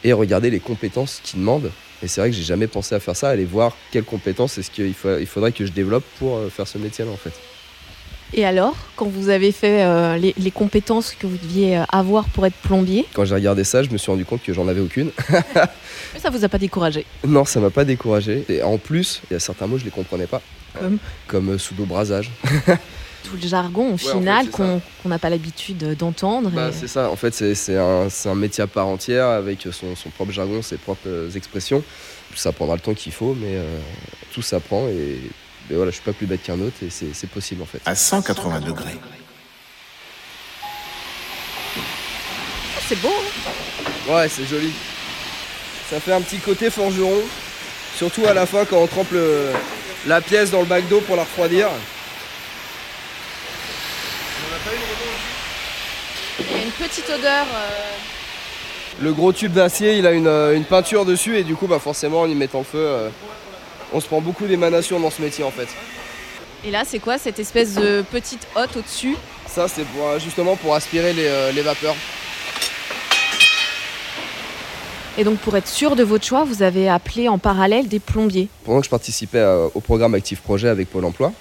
et 0.05 0.15
regarder 0.15 0.49
les 0.49 0.61
compétences 0.61 1.21
qu'ils 1.23 1.41
demandent. 1.41 1.71
Et 2.03 2.09
c'est 2.09 2.21
vrai 2.21 2.31
que 2.31 2.37
j'ai 2.37 2.43
jamais 2.45 2.67
pensé 2.67 2.95
à 2.95 3.01
faire 3.01 3.17
ça, 3.17 3.29
aller 3.29 3.45
voir 3.45 3.77
quelles 3.91 4.05
compétences 4.05 4.59
est-ce 4.59 4.71
qu'il 4.71 4.87
il 4.87 5.27
faudrait 5.27 5.53
que 5.53 5.67
je 5.67 5.73
développe 5.73 6.05
pour 6.19 6.37
euh, 6.37 6.49
faire 6.49 6.67
ce 6.69 6.79
métier-là 6.79 7.11
en 7.11 7.17
fait. 7.17 7.33
Et 8.35 8.45
alors, 8.45 8.77
quand 8.97 9.07
vous 9.07 9.31
avez 9.31 9.53
fait 9.53 9.83
euh, 9.83 10.19
les, 10.19 10.35
les 10.37 10.51
compétences 10.51 11.15
que 11.15 11.27
vous 11.27 11.39
deviez 11.39 11.79
euh, 11.79 11.85
avoir 11.89 12.27
pour 12.27 12.45
être 12.45 12.57
plombier, 12.57 13.07
Quand 13.15 13.25
j'ai 13.25 13.35
regardé 13.35 13.65
ça, 13.65 13.83
je 13.83 13.89
me 13.89 13.97
suis 13.97 14.11
rendu 14.11 14.27
compte 14.27 14.43
que 14.43 14.53
j'en 14.53 14.69
avais 14.69 14.81
aucune. 14.81 15.11
mais 15.31 16.21
ça 16.21 16.29
vous 16.29 16.45
a 16.45 16.49
pas 16.49 16.59
découragé? 16.59 17.07
Non, 17.27 17.47
ça 17.47 17.59
m'a 17.59 17.71
pas 17.71 17.85
découragé. 17.87 18.45
Et 18.51 18.63
en 18.63 18.77
plus, 18.77 19.23
il 19.31 19.35
y 19.35 19.37
a 19.37 19.41
certains 19.41 19.67
mots 19.67 19.79
je 19.79 19.85
les 19.85 19.91
comprenais 19.91 20.27
pas. 20.27 20.43
Comme? 20.79 20.99
Comme 21.27 21.49
euh, 21.51 21.59
sudo-brasage. 21.59 22.31
Tout 23.31 23.37
le 23.43 23.47
jargon 23.49 23.95
au 23.95 23.97
final 23.99 24.49
qu'on 24.51 24.81
n'a 25.07 25.19
pas 25.19 25.29
l'habitude 25.31 25.97
d'entendre. 25.99 26.51
Bah, 26.51 26.69
et- 26.69 26.73
c'est 26.73 26.89
ça, 26.89 27.11
en 27.11 27.17
fait, 27.17 27.33
c'est 27.55 27.77
un, 27.77 28.35
métier 28.35 28.65
à 28.65 28.67
part 28.67 28.87
entière 28.87 29.27
avec 29.27 29.67
son, 29.73 29.95
son 29.97 30.11
propre 30.11 30.33
jargon, 30.33 30.63
ses 30.63 30.77
propres 30.79 31.29
expressions. 31.37 31.83
Ça 32.35 32.53
prendra 32.53 32.75
le 32.77 32.81
temps 32.81 32.95
qu'il 32.95 33.13
faut, 33.13 33.35
mais 33.35 33.57
euh, 33.57 33.79
tout 34.33 34.43
s'apprend 34.43 34.87
et, 34.89 35.19
et 35.71 35.75
voilà, 35.75 35.91
je 35.91 35.97
suis 35.97 36.05
pas 36.05 36.13
plus 36.13 36.27
bête 36.27 36.43
qu'un 36.43 36.61
autre 36.61 36.77
et 36.83 36.91
c'est 36.91 37.15
c'est 37.15 37.27
possible 37.29 37.63
en 37.63 37.67
fait. 37.67 37.81
à 37.87 37.95
180 37.95 38.61
degrés. 38.61 38.97
c'est 42.89 43.01
beau. 43.01 43.09
hein 43.09 44.13
Ouais, 44.13 44.29
c'est 44.29 44.47
joli. 44.47 44.73
Ça 45.91 46.01
fait 46.01 46.13
un 46.13 46.21
petit 46.21 46.39
côté 46.39 46.71
forgeron, 46.71 47.21
surtout 47.97 48.25
à 48.27 48.35
la 48.35 48.47
fin 48.47 48.65
quand 48.65 48.79
on 48.79 48.87
trempe 48.87 49.11
le- 49.13 49.51
la 50.07 50.21
pièce 50.21 50.51
dans 50.51 50.61
le 50.61 50.67
bac 50.67 50.87
d'eau 50.89 51.01
pour 51.01 51.17
la 51.17 51.23
refroidir. 51.23 51.69
Il 56.41 56.57
y 56.57 56.61
a 56.61 56.65
une 56.65 56.71
petite 56.71 57.09
odeur. 57.09 57.47
euh, 57.53 59.03
Le 59.03 59.13
gros 59.13 59.33
tube 59.33 59.53
d'acier, 59.53 59.99
il 59.99 60.07
a 60.07 60.13
une, 60.13 60.27
euh, 60.27 60.55
une 60.57 60.65
peinture 60.65 61.05
dessus 61.05 61.37
et 61.37 61.45
du 61.45 61.57
coup, 61.57 61.67
bah 61.67 61.79
forcément, 61.79 62.21
en 62.23 62.27
y 62.29 62.35
mettant 62.35 62.59
le 62.59 62.65
feu, 62.65 62.79
euh, 62.79 63.09
on 63.93 64.01
se 64.01 64.07
prend 64.07 64.21
beaucoup 64.21 64.47
d'émanations 64.47 65.01
dans 65.01 65.11
ce 65.11 65.21
métier 65.23 65.45
en 65.45 65.51
fait. 65.51 65.69
Et 66.65 66.71
là, 66.71 66.83
c'est 66.87 66.99
quoi 66.99 67.19
cette 67.19 67.39
espèce 67.39 67.75
de 67.75 68.03
petite 68.11 68.47
hotte 68.57 68.77
au-dessus? 68.77 69.17
Ça, 69.47 69.67
c'est 69.69 69.85
pour, 69.85 70.19
justement 70.19 70.57
pour 70.57 70.75
aspirer 70.75 71.13
les, 71.13 71.53
les 71.53 71.63
vapeurs. 71.63 71.95
Et 75.17 75.25
donc, 75.25 75.39
pour 75.39 75.57
être 75.57 75.67
sûr 75.69 75.97
de 75.97 76.03
votre 76.05 76.25
choix, 76.25 76.45
vous 76.45 76.63
avez 76.63 76.89
appelé 76.89 77.29
en 77.29 77.39
parallèle 77.39 77.89
des 77.89 77.99
plombiers. 78.01 78.49
Pendant 78.65 78.81
que 78.81 78.85
je 78.85 78.91
participais 78.91 79.45
au 79.75 79.81
programme 79.81 80.15
Active 80.15 80.41
Projet 80.41 80.69
avec 80.69 80.91
Pôle 80.91 81.05
Emploi, 81.05 81.33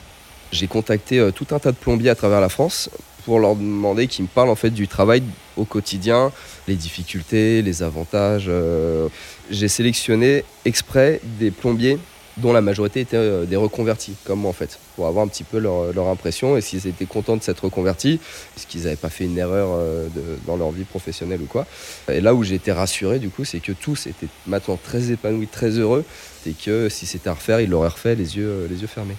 j'ai 0.51 0.67
contacté 0.67 1.29
tout 1.35 1.47
un 1.51 1.59
tas 1.59 1.71
de 1.71 1.77
plombiers 1.77 2.09
à 2.09 2.15
travers 2.15 2.41
la 2.41 2.49
France 2.49 2.89
pour 3.27 3.41
leur 3.41 3.57
demander 3.57 4.07
qu'ils 4.07 4.23
me 4.23 4.29
parlent 4.29 4.49
en 4.49 4.55
fait 4.55 4.69
du 4.69 4.87
travail 4.87 5.21
au 5.57 5.65
quotidien, 5.65 6.31
les 6.69 6.75
difficultés, 6.75 7.61
les 7.61 7.83
avantages. 7.83 8.45
euh. 8.47 9.09
J'ai 9.51 9.67
sélectionné 9.67 10.45
exprès 10.63 11.19
des 11.37 11.51
plombiers 11.51 11.99
dont 12.37 12.53
la 12.53 12.61
majorité 12.61 13.01
étaient 13.01 13.17
euh, 13.17 13.43
des 13.43 13.57
reconvertis, 13.57 14.15
comme 14.23 14.39
moi 14.39 14.51
en 14.51 14.53
fait, 14.53 14.79
pour 14.95 15.07
avoir 15.07 15.25
un 15.25 15.27
petit 15.27 15.43
peu 15.43 15.59
leur, 15.59 16.07
impression 16.07 16.55
et 16.55 16.61
s'ils 16.61 16.87
étaient 16.87 17.05
contents 17.05 17.35
de 17.35 17.43
s'être 17.43 17.65
reconvertis, 17.65 18.21
puisqu'ils 18.55 18.83
n'avaient 18.83 18.95
pas 18.95 19.09
fait 19.09 19.25
une 19.25 19.37
erreur 19.37 19.71
euh, 19.73 20.07
dans 20.45 20.55
leur 20.55 20.71
vie 20.71 20.85
professionnelle 20.85 21.41
ou 21.41 21.47
quoi. 21.47 21.65
Et 22.09 22.21
là 22.21 22.33
où 22.33 22.45
j'ai 22.45 22.55
été 22.55 22.71
rassuré 22.71 23.19
du 23.19 23.27
coup, 23.27 23.43
c'est 23.43 23.59
que 23.59 23.73
tous 23.73 24.07
étaient 24.07 24.29
maintenant 24.45 24.79
très 24.81 25.11
épanouis, 25.11 25.47
très 25.47 25.71
heureux, 25.71 26.05
et 26.45 26.53
que 26.53 26.87
si 26.87 27.05
c'était 27.05 27.27
à 27.27 27.33
refaire, 27.33 27.59
ils 27.59 27.69
l'auraient 27.69 27.89
refait 27.89 28.15
les 28.15 28.37
yeux, 28.37 28.69
les 28.69 28.79
yeux 28.79 28.87
fermés. 28.87 29.17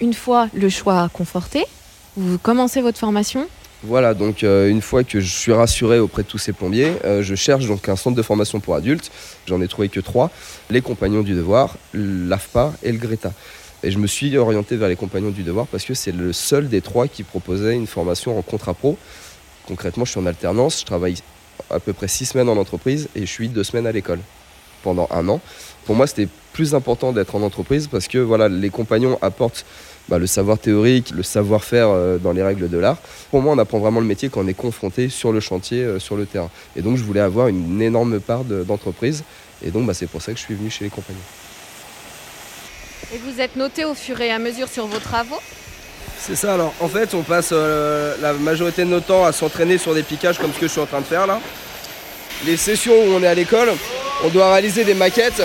Une 0.00 0.12
fois 0.12 0.48
le 0.54 0.68
choix 0.68 1.08
conforté, 1.12 1.66
vous 2.16 2.38
commencez 2.38 2.80
votre 2.80 2.98
formation. 2.98 3.46
Voilà, 3.82 4.14
donc 4.14 4.44
euh, 4.44 4.70
une 4.70 4.80
fois 4.80 5.04
que 5.04 5.20
je 5.20 5.28
suis 5.28 5.52
rassuré 5.52 5.98
auprès 5.98 6.22
de 6.22 6.28
tous 6.28 6.38
ces 6.38 6.52
plombiers, 6.52 6.92
euh, 7.04 7.22
je 7.22 7.34
cherche 7.34 7.66
donc 7.66 7.86
un 7.88 7.96
centre 7.96 8.16
de 8.16 8.22
formation 8.22 8.58
pour 8.58 8.74
adultes. 8.74 9.10
J'en 9.46 9.60
ai 9.60 9.68
trouvé 9.68 9.90
que 9.90 10.00
trois 10.00 10.30
les 10.70 10.80
Compagnons 10.80 11.22
du 11.22 11.34
Devoir, 11.34 11.76
l'AFPA 11.92 12.72
et 12.82 12.92
le 12.92 12.98
Greta. 12.98 13.32
Et 13.82 13.90
je 13.90 13.98
me 13.98 14.06
suis 14.06 14.34
orienté 14.38 14.76
vers 14.76 14.88
les 14.88 14.96
Compagnons 14.96 15.30
du 15.30 15.42
Devoir 15.42 15.66
parce 15.66 15.84
que 15.84 15.92
c'est 15.92 16.12
le 16.12 16.32
seul 16.32 16.70
des 16.70 16.80
trois 16.80 17.08
qui 17.08 17.24
proposait 17.24 17.74
une 17.74 17.86
formation 17.86 18.38
en 18.38 18.42
contrat 18.42 18.72
pro. 18.72 18.96
Concrètement, 19.66 20.06
je 20.06 20.12
suis 20.12 20.20
en 20.20 20.26
alternance, 20.26 20.80
je 20.80 20.86
travaille 20.86 21.16
à 21.68 21.78
peu 21.78 21.92
près 21.92 22.08
six 22.08 22.24
semaines 22.24 22.48
en 22.48 22.56
entreprise 22.56 23.08
et 23.14 23.20
je 23.20 23.30
suis 23.30 23.48
deux 23.48 23.64
semaines 23.64 23.86
à 23.86 23.92
l'école 23.92 24.20
pendant 24.82 25.08
un 25.10 25.28
an. 25.28 25.40
Pour 25.84 25.94
moi, 25.94 26.06
c'était 26.06 26.28
plus 26.54 26.74
important 26.74 27.12
d'être 27.12 27.34
en 27.34 27.42
entreprise 27.42 27.88
parce 27.88 28.08
que 28.08 28.16
voilà, 28.16 28.48
les 28.48 28.70
compagnons 28.70 29.18
apportent 29.20 29.66
bah, 30.08 30.18
le 30.18 30.26
savoir 30.26 30.58
théorique, 30.58 31.10
le 31.10 31.22
savoir-faire 31.22 31.88
euh, 31.88 32.18
dans 32.18 32.32
les 32.32 32.42
règles 32.42 32.68
de 32.68 32.78
l'art. 32.78 32.98
Pour 33.30 33.40
moi, 33.42 33.54
on 33.54 33.58
apprend 33.58 33.78
vraiment 33.78 34.00
le 34.00 34.06
métier 34.06 34.28
quand 34.28 34.42
on 34.44 34.48
est 34.48 34.54
confronté 34.54 35.08
sur 35.08 35.32
le 35.32 35.40
chantier, 35.40 35.82
euh, 35.82 35.98
sur 35.98 36.16
le 36.16 36.26
terrain. 36.26 36.50
Et 36.76 36.82
donc, 36.82 36.96
je 36.96 37.02
voulais 37.04 37.20
avoir 37.20 37.48
une 37.48 37.80
énorme 37.80 38.20
part 38.20 38.44
de- 38.44 38.62
d'entreprise. 38.64 39.24
et 39.64 39.70
donc, 39.70 39.86
bah, 39.86 39.94
c'est 39.94 40.06
pour 40.08 40.20
ça 40.20 40.32
que 40.32 40.38
je 40.38 40.44
suis 40.44 40.54
venu 40.54 40.68
chez 40.70 40.84
les 40.84 40.90
compagnons. 40.90 41.18
Et 43.14 43.18
vous 43.18 43.40
êtes 43.40 43.56
noté 43.56 43.84
au 43.84 43.94
fur 43.94 44.20
et 44.20 44.30
à 44.30 44.38
mesure 44.38 44.68
sur 44.68 44.86
vos 44.86 44.98
travaux? 44.98 45.38
C'est 46.18 46.36
ça, 46.36 46.54
alors 46.54 46.72
en 46.80 46.88
fait, 46.88 47.14
on 47.14 47.22
passe 47.22 47.50
euh, 47.52 48.14
la 48.20 48.32
majorité 48.32 48.82
de 48.84 48.88
notre 48.90 49.06
temps 49.06 49.24
à 49.24 49.32
s'entraîner 49.32 49.78
sur 49.78 49.94
des 49.94 50.02
piquages 50.02 50.38
comme 50.38 50.52
ce 50.52 50.58
que 50.58 50.66
je 50.66 50.72
suis 50.72 50.80
en 50.80 50.86
train 50.86 51.00
de 51.00 51.04
faire 51.06 51.26
là. 51.26 51.40
Les 52.46 52.56
sessions 52.56 52.94
où 52.94 53.12
on 53.14 53.22
est 53.22 53.26
à 53.26 53.34
l'école, 53.34 53.70
on 54.24 54.28
doit 54.28 54.52
réaliser 54.52 54.84
des 54.84 54.94
maquettes. 54.94 55.42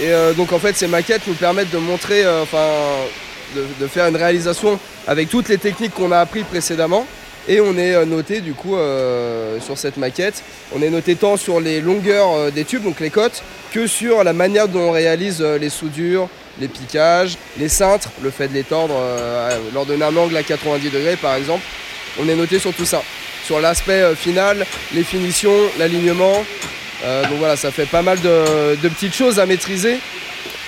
Et 0.00 0.12
euh, 0.12 0.34
donc 0.34 0.52
en 0.52 0.58
fait, 0.58 0.76
ces 0.76 0.88
maquettes 0.88 1.26
nous 1.26 1.34
permettent 1.34 1.70
de 1.70 1.78
montrer, 1.78 2.24
euh, 2.24 2.42
enfin, 2.42 2.68
de, 3.54 3.86
faire 3.86 4.06
une 4.06 4.16
réalisation 4.16 4.78
avec 5.06 5.30
toutes 5.30 5.48
les 5.48 5.58
techniques 5.58 5.94
qu'on 5.94 6.12
a 6.12 6.18
appris 6.18 6.42
précédemment. 6.42 7.06
Et 7.48 7.60
on 7.60 7.78
est 7.78 7.94
euh, 7.94 8.04
noté 8.04 8.40
du 8.40 8.52
coup 8.52 8.76
sur 9.60 9.78
cette 9.78 9.96
maquette. 9.96 10.42
On 10.74 10.82
est 10.82 10.90
noté 10.90 11.16
tant 11.16 11.36
sur 11.36 11.60
les 11.60 11.80
longueurs 11.80 12.52
des 12.52 12.64
tubes, 12.64 12.82
donc 12.82 13.00
les 13.00 13.10
cotes, 13.10 13.42
que 13.72 13.86
sur 13.86 14.24
la 14.24 14.32
manière 14.32 14.68
dont 14.68 14.80
on 14.80 14.90
réalise 14.90 15.40
les 15.40 15.70
soudures, 15.70 16.28
les 16.60 16.68
piquages, 16.68 17.36
les 17.58 17.68
cintres, 17.68 18.10
le 18.22 18.30
fait 18.30 18.48
de 18.48 18.54
les 18.54 18.64
tordre 18.64 18.94
euh, 18.98 19.58
lors 19.72 19.86
d'un 19.86 20.00
angle 20.16 20.36
à 20.36 20.42
90 20.42 20.90
degrés 20.90 21.16
par 21.16 21.36
exemple. 21.36 21.62
On 22.20 22.28
est 22.28 22.34
noté 22.34 22.58
sur 22.58 22.74
tout 22.74 22.84
ça. 22.84 23.02
Sur 23.44 23.60
l'aspect 23.60 24.14
final, 24.16 24.66
les 24.92 25.04
finitions, 25.04 25.56
l'alignement. 25.78 26.44
Euh, 27.04 27.22
donc 27.24 27.38
voilà, 27.38 27.56
ça 27.56 27.70
fait 27.70 27.86
pas 27.86 28.02
mal 28.02 28.20
de, 28.20 28.88
petites 28.88 29.14
choses 29.14 29.38
à 29.38 29.46
maîtriser. 29.46 29.98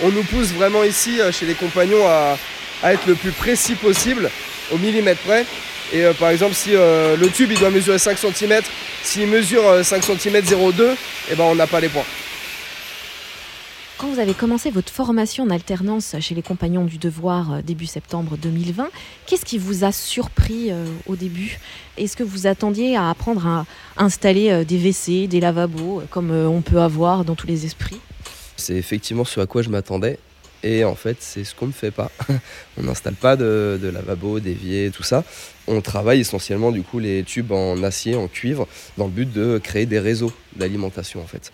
On 0.03 0.11
nous 0.11 0.23
pousse 0.23 0.49
vraiment 0.49 0.85
ici, 0.85 1.21
euh, 1.21 1.33
chez 1.33 1.47
les 1.47 1.55
compagnons, 1.55 2.07
à, 2.07 2.37
être 2.85 3.07
le 3.07 3.15
plus 3.15 3.33
précis 3.33 3.75
possible, 3.75 4.31
au 4.71 4.79
millimètre 4.79 5.21
près. 5.23 5.45
Et 5.93 6.05
euh, 6.05 6.13
par 6.13 6.29
exemple, 6.29 6.55
si 6.55 6.73
le 6.73 7.29
tube 7.33 7.53
doit 7.59 7.71
mesurer 7.71 7.99
5 7.99 8.19
cm, 8.19 8.61
s'il 9.03 9.27
mesure 9.27 9.67
euh, 9.67 9.83
5 9.83 10.05
cm 10.05 10.45
0,2, 10.45 10.95
eh 11.31 11.35
ben, 11.35 11.45
on 11.45 11.55
n'a 11.55 11.67
pas 11.67 11.81
les 11.81 11.89
points. 11.89 12.05
Quand 13.99 14.07
vous 14.13 14.21
avez 14.21 14.33
commencé 14.33 14.71
votre 14.71 14.93
formation 14.93 15.43
en 15.43 15.51
alternance 15.51 16.15
chez 16.21 16.37
les 16.37 16.43
Compagnons 16.43 16.85
du 16.85 16.99
Devoir 16.99 17.55
euh, 17.55 17.63
début 17.63 17.87
septembre 17.87 18.37
2020, 18.37 18.91
qu'est-ce 19.27 19.45
qui 19.45 19.59
vous 19.59 19.83
a 19.83 19.91
surpris 19.91 20.71
euh, 20.71 20.87
au 21.09 21.17
début? 21.17 21.59
Est-ce 21.97 22.17
que 22.17 22.23
vous 22.23 22.47
attendiez 22.47 22.95
à 22.95 23.11
apprendre 23.11 23.45
à 23.45 23.67
installer 23.97 24.51
euh, 24.51 24.63
des 24.63 24.79
WC, 24.79 25.27
des 25.27 25.41
lavabos, 25.41 26.03
comme 26.11 26.31
on 26.31 26.61
peut 26.61 26.81
avoir 26.81 27.25
dans 27.25 27.35
tous 27.35 27.49
les 27.49 27.67
esprits? 27.67 27.99
C'est 28.57 28.77
effectivement 28.77 29.25
ce 29.25 29.41
à 29.41 29.47
quoi 29.47 29.63
je 29.63 29.69
m'attendais. 29.69 30.21
Et 30.63 30.85
en 30.85 30.95
fait, 30.95 31.17
c'est 31.19 31.43
ce 31.43 31.57
qu'on 31.57 31.67
ne 31.67 31.73
fait 31.73 31.91
pas. 31.91 32.13
on 32.79 32.85
n'installe 32.85 33.15
pas 33.15 33.35
de, 33.35 33.81
de 33.83 33.89
lavabo, 33.89 34.39
d'évier, 34.39 34.93
tout 34.95 35.03
ça. 35.03 35.25
On 35.67 35.81
travaille 35.81 36.21
essentiellement 36.21 36.71
du 36.71 36.83
coup 36.83 37.01
les 37.01 37.25
tubes 37.25 37.51
en 37.51 37.83
acier, 37.83 38.15
en 38.15 38.29
cuivre, 38.29 38.69
dans 38.97 39.07
le 39.07 39.11
but 39.11 39.33
de 39.33 39.59
créer 39.59 39.87
des 39.87 39.99
réseaux 39.99 40.33
d'alimentation 40.55 41.21
en 41.21 41.27
fait. 41.27 41.51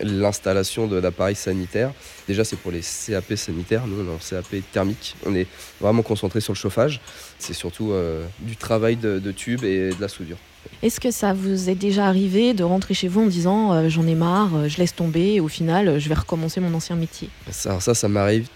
L'installation 0.00 0.86
de 0.86 0.96
l'appareil 0.96 1.34
sanitaire, 1.34 1.92
déjà 2.28 2.44
c'est 2.44 2.56
pour 2.56 2.70
les 2.70 2.82
CAP 2.82 3.34
sanitaires, 3.34 3.86
nous 3.86 4.04
on 4.04 4.10
est 4.10 4.14
en 4.14 4.18
CAP 4.18 4.62
thermique, 4.70 5.16
on 5.24 5.34
est 5.34 5.46
vraiment 5.80 6.02
concentré 6.02 6.40
sur 6.40 6.52
le 6.52 6.58
chauffage. 6.58 7.00
C'est 7.38 7.54
surtout 7.54 7.92
euh, 7.92 8.26
du 8.40 8.56
travail 8.56 8.96
de, 8.96 9.18
de 9.18 9.32
tubes 9.32 9.64
et 9.64 9.90
de 9.90 10.00
la 10.00 10.08
soudure. 10.08 10.36
Est-ce 10.82 11.00
que 11.00 11.10
ça 11.10 11.32
vous 11.32 11.70
est 11.70 11.74
déjà 11.74 12.06
arrivé 12.06 12.52
de 12.52 12.64
rentrer 12.64 12.92
chez 12.92 13.08
vous 13.08 13.22
en 13.22 13.26
disant 13.26 13.72
euh, 13.72 13.88
j'en 13.88 14.06
ai 14.06 14.14
marre, 14.14 14.54
euh, 14.54 14.68
je 14.68 14.76
laisse 14.78 14.94
tomber 14.94 15.34
et 15.34 15.40
au 15.40 15.48
final 15.48 15.98
je 15.98 16.08
vais 16.08 16.14
recommencer 16.14 16.60
mon 16.60 16.74
ancien 16.74 16.96
métier? 16.96 17.30
Ça, 17.50 17.80
ça, 17.80 17.94
ça 17.94 18.08
m'arrive 18.08 18.48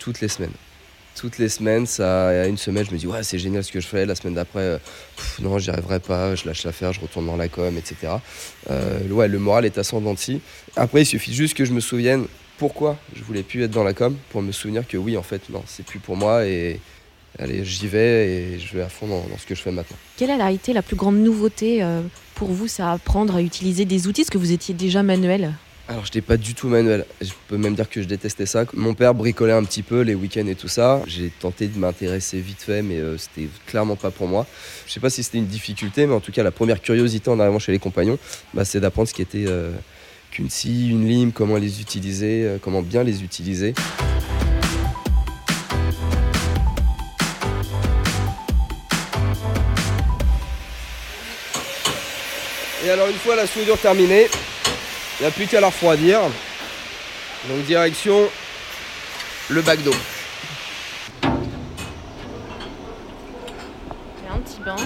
toutes 0.00 0.20
les 0.20 0.28
semaines. 0.28 0.52
Toutes 1.18 1.38
les 1.38 1.48
semaines, 1.48 1.84
ça, 1.84 2.46
une 2.46 2.56
semaine, 2.56 2.84
je 2.86 2.92
me 2.92 2.96
dis 2.96 3.08
ouais 3.08 3.24
c'est 3.24 3.40
génial 3.40 3.64
ce 3.64 3.72
que 3.72 3.80
je 3.80 3.88
fais. 3.88 4.06
La 4.06 4.14
semaine 4.14 4.34
d'après, 4.34 4.60
euh, 4.60 4.78
non 5.40 5.58
j'y 5.58 5.68
arriverai 5.68 5.98
pas, 5.98 6.36
je 6.36 6.46
lâche 6.46 6.62
l'affaire, 6.62 6.92
je 6.92 7.00
retourne 7.00 7.26
dans 7.26 7.36
la 7.36 7.48
com, 7.48 7.76
etc. 7.76 8.12
Euh, 8.70 9.00
le 9.26 9.38
moral 9.38 9.64
est 9.64 9.78
ascendant 9.78 10.16
scie. 10.16 10.40
Après, 10.76 11.02
il 11.02 11.06
suffit 11.06 11.34
juste 11.34 11.54
que 11.54 11.64
je 11.64 11.72
me 11.72 11.80
souvienne 11.80 12.26
pourquoi 12.56 12.98
je 13.16 13.22
voulais 13.24 13.42
plus 13.42 13.64
être 13.64 13.72
dans 13.72 13.82
la 13.82 13.94
com 13.94 14.16
pour 14.30 14.42
me 14.42 14.52
souvenir 14.52 14.86
que 14.86 14.96
oui 14.96 15.16
en 15.16 15.22
fait 15.22 15.48
non 15.48 15.62
c'est 15.66 15.86
plus 15.86 16.00
pour 16.00 16.16
moi 16.16 16.44
et 16.44 16.80
allez 17.38 17.64
j'y 17.64 17.86
vais 17.86 18.28
et 18.28 18.58
je 18.58 18.76
vais 18.76 18.82
à 18.82 18.88
fond 18.88 19.06
dans, 19.06 19.24
ce 19.38 19.46
que 19.46 19.54
je 19.54 19.62
fais 19.62 19.72
maintenant. 19.72 19.96
Quelle 20.16 20.30
a 20.30 20.50
été 20.52 20.72
la 20.72 20.82
plus 20.82 20.96
grande 20.96 21.16
nouveauté 21.16 21.82
euh, 21.82 22.02
pour 22.36 22.48
vous 22.48 22.68
C'est 22.68 22.82
apprendre 22.82 23.36
à 23.36 23.42
utiliser 23.42 23.84
des 23.84 24.06
outils? 24.06 24.20
Est-ce 24.20 24.30
que 24.30 24.38
vous 24.38 24.52
étiez 24.52 24.74
déjà 24.74 25.02
manuel? 25.02 25.52
Alors, 25.90 26.04
je 26.04 26.10
n'étais 26.10 26.20
pas 26.20 26.36
du 26.36 26.52
tout 26.52 26.68
manuel. 26.68 27.06
Je 27.22 27.32
peux 27.48 27.56
même 27.56 27.74
dire 27.74 27.88
que 27.88 28.02
je 28.02 28.06
détestais 28.06 28.44
ça. 28.44 28.66
Mon 28.74 28.92
père 28.92 29.14
bricolait 29.14 29.54
un 29.54 29.64
petit 29.64 29.82
peu 29.82 30.02
les 30.02 30.14
week-ends 30.14 30.46
et 30.46 30.54
tout 30.54 30.68
ça. 30.68 31.00
J'ai 31.06 31.30
tenté 31.30 31.66
de 31.66 31.78
m'intéresser 31.78 32.40
vite 32.40 32.60
fait, 32.60 32.82
mais 32.82 32.98
euh, 32.98 33.16
c'était 33.16 33.48
clairement 33.66 33.96
pas 33.96 34.10
pour 34.10 34.28
moi. 34.28 34.46
Je 34.86 34.92
sais 34.92 35.00
pas 35.00 35.08
si 35.08 35.22
c'était 35.22 35.38
une 35.38 35.46
difficulté, 35.46 36.06
mais 36.06 36.12
en 36.12 36.20
tout 36.20 36.30
cas, 36.30 36.42
la 36.42 36.50
première 36.50 36.82
curiosité 36.82 37.30
en 37.30 37.40
arrivant 37.40 37.58
chez 37.58 37.72
les 37.72 37.78
compagnons, 37.78 38.18
bah, 38.52 38.66
c'est 38.66 38.80
d'apprendre 38.80 39.08
ce 39.08 39.14
qui 39.14 39.22
était 39.22 39.46
euh, 39.48 39.72
qu'une 40.30 40.50
scie, 40.50 40.90
une 40.90 41.08
lime, 41.08 41.32
comment 41.32 41.56
les 41.56 41.80
utiliser, 41.80 42.44
euh, 42.44 42.58
comment 42.60 42.82
bien 42.82 43.02
les 43.02 43.22
utiliser. 43.24 43.72
Et 52.84 52.90
alors, 52.90 53.08
une 53.08 53.16
fois 53.16 53.36
la 53.36 53.46
soudure 53.46 53.78
terminée, 53.78 54.28
il 55.18 55.22
n'y 55.22 55.28
a 55.28 55.30
plus 55.30 55.46
qu'à 55.46 55.60
la 55.60 55.68
refroidir. 55.68 56.20
Donc 57.48 57.64
direction 57.64 58.28
le 59.48 59.62
bac 59.62 59.82
d'eau. 59.82 59.94
un 64.30 64.38
petit 64.40 64.60
bain. 64.64 64.76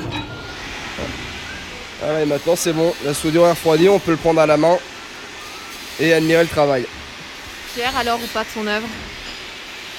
Ah 2.04 2.14
ouais, 2.14 2.26
maintenant 2.26 2.56
c'est 2.56 2.72
bon, 2.72 2.92
la 3.04 3.14
soudure 3.14 3.46
est 3.46 3.50
refroidie, 3.50 3.88
on 3.88 3.98
peut 3.98 4.10
le 4.12 4.16
prendre 4.16 4.40
à 4.40 4.46
la 4.46 4.56
main 4.56 4.78
et 6.00 6.12
admirer 6.12 6.42
le 6.42 6.48
travail. 6.48 6.86
Pierre 7.74 7.96
alors 7.96 8.18
ou 8.22 8.26
pas 8.28 8.44
de 8.44 8.48
son 8.52 8.66
œuvre? 8.66 8.86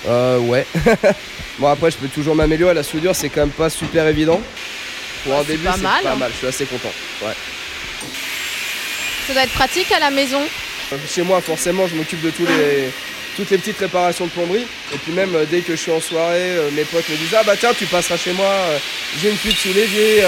Euh 0.07 0.39
ouais. 0.39 0.65
bon 1.59 1.67
après 1.67 1.91
je 1.91 1.97
peux 1.97 2.07
toujours 2.07 2.35
m'améliorer, 2.35 2.73
la 2.73 2.83
soudure 2.83 3.15
c'est 3.15 3.29
quand 3.29 3.41
même 3.41 3.51
pas 3.51 3.69
super 3.69 4.07
évident. 4.07 4.41
Pour 5.23 5.35
un 5.35 5.41
c'est 5.41 5.53
début 5.53 5.63
pas 5.65 5.73
c'est 5.75 5.81
mal, 5.81 6.03
pas 6.03 6.11
hein. 6.11 6.15
mal, 6.15 6.31
je 6.31 6.37
suis 6.37 6.47
assez 6.47 6.65
content. 6.65 6.91
Ouais. 7.21 7.33
Ça 9.27 9.33
doit 9.33 9.43
être 9.43 9.53
pratique 9.53 9.91
à 9.91 9.99
la 9.99 10.11
maison. 10.11 10.41
Chez 11.07 11.21
moi 11.23 11.39
forcément 11.41 11.87
je 11.87 11.95
m'occupe 11.95 12.21
de 12.21 12.29
tous 12.29 12.45
les, 12.45 12.91
toutes 13.37 13.49
les 13.49 13.57
petites 13.57 13.77
réparations 13.77 14.25
de 14.25 14.31
plomberie. 14.31 14.65
Et 14.93 14.97
puis 14.97 15.13
même 15.13 15.33
euh, 15.33 15.45
dès 15.49 15.61
que 15.61 15.75
je 15.75 15.81
suis 15.81 15.91
en 15.91 16.01
soirée, 16.01 16.57
euh, 16.57 16.71
mes 16.71 16.83
potes 16.83 17.07
me 17.09 17.15
disent 17.15 17.33
Ah 17.37 17.43
bah 17.43 17.55
tiens 17.57 17.71
tu 17.77 17.85
passeras 17.85 18.17
chez 18.17 18.33
moi, 18.33 18.45
euh, 18.45 18.77
j'ai 19.21 19.31
une 19.31 19.37
fuite 19.37 19.55
sous 19.55 19.73
l'évier, 19.73 20.23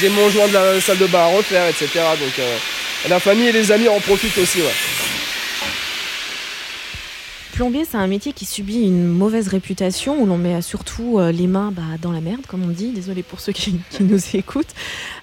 j'ai 0.00 0.08
mon 0.08 0.30
joint 0.30 0.48
de 0.48 0.54
la 0.54 0.80
salle 0.80 0.98
de 0.98 1.06
bain 1.06 1.20
à 1.20 1.36
refaire, 1.36 1.68
etc. 1.68 1.88
Donc 1.94 2.38
euh, 2.38 2.56
la 3.08 3.20
famille 3.20 3.48
et 3.48 3.52
les 3.52 3.70
amis 3.70 3.88
en 3.88 4.00
profitent 4.00 4.38
aussi. 4.38 4.62
Ouais. 4.62 4.74
Plombier, 7.52 7.84
c'est 7.84 7.98
un 7.98 8.06
métier 8.06 8.32
qui 8.32 8.46
subit 8.46 8.80
une 8.80 9.06
mauvaise 9.06 9.48
réputation, 9.48 10.22
où 10.22 10.24
l'on 10.24 10.38
met 10.38 10.62
surtout 10.62 11.20
les 11.20 11.46
mains 11.46 11.70
bah, 11.70 11.82
dans 12.00 12.10
la 12.10 12.22
merde, 12.22 12.40
comme 12.48 12.64
on 12.64 12.68
dit, 12.68 12.92
désolé 12.92 13.22
pour 13.22 13.40
ceux 13.40 13.52
qui, 13.52 13.78
qui 13.90 14.04
nous 14.04 14.20
écoutent, 14.34 14.74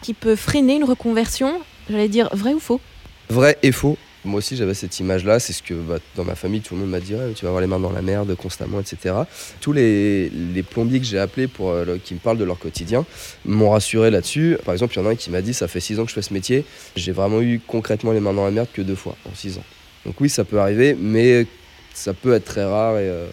qui 0.04 0.14
peut 0.14 0.36
freiner 0.36 0.76
une 0.76 0.84
reconversion, 0.84 1.60
j'allais 1.90 2.08
dire 2.08 2.30
vrai 2.32 2.54
ou 2.54 2.60
faux? 2.60 2.80
Vrai 3.30 3.58
et 3.62 3.72
faux. 3.72 3.98
Moi 4.26 4.40
aussi 4.40 4.58
j'avais 4.58 4.74
cette 4.74 5.00
image-là, 5.00 5.40
c'est 5.40 5.54
ce 5.54 5.64
que 5.64 5.74
bah, 5.74 6.00
dans 6.18 6.26
ma 6.26 6.36
famille 6.36 6.60
tout 6.60 6.74
le 6.74 6.82
monde 6.82 6.90
m'a 6.90 7.00
dit, 7.00 7.16
Ouais, 7.16 7.32
tu 7.34 7.46
vas 7.46 7.50
avoir 7.50 7.62
les 7.62 7.68
mains 7.68 7.80
dans 7.80 7.92
la 7.92 8.02
merde 8.02 8.36
constamment, 8.36 8.80
etc. 8.82 9.16
Tous 9.62 9.72
les, 9.72 10.30
les 10.30 10.64
plombiers 10.64 11.00
que 11.00 11.06
j'ai 11.06 11.20
appelés 11.20 11.48
pour, 11.48 11.70
euh, 11.70 11.98
qui 12.04 12.16
me 12.16 12.20
parlent 12.20 12.38
de 12.38 12.44
leur 12.44 12.60
quotidien 12.60 13.06
m'ont 13.46 13.70
rassuré 13.70 14.12
là-dessus. 14.12 14.58
Par 14.66 14.74
exemple, 14.74 14.94
il 14.96 15.00
y 15.00 15.02
en 15.02 15.06
a 15.06 15.12
un 15.12 15.16
qui 15.16 15.30
m'a 15.30 15.42
dit, 15.42 15.54
ça 15.54 15.70
fait 15.70 15.80
6 15.80 16.00
ans 16.00 16.04
que 16.04 16.10
je 16.10 16.16
fais 16.16 16.22
ce 16.22 16.34
métier, 16.34 16.66
j'ai 16.98 17.14
vraiment 17.14 17.42
eu 17.42 17.62
concrètement 17.66 18.12
les 18.12 18.20
mains 18.20 18.34
dans 18.34 18.44
la 18.44 18.52
merde 18.52 18.68
que 18.74 18.82
deux 18.82 18.96
fois 18.96 19.16
en 19.26 19.34
6 19.34 19.58
ans. 19.58 19.64
Donc 20.06 20.20
oui, 20.20 20.30
ça 20.30 20.44
peut 20.44 20.60
arriver, 20.60 20.96
mais 21.00 21.46
Ça 21.94 22.14
peut 22.14 22.34
être 22.34 22.46
très 22.46 22.64
rare 22.64 22.98
et 22.98 23.10
euh, 23.10 23.28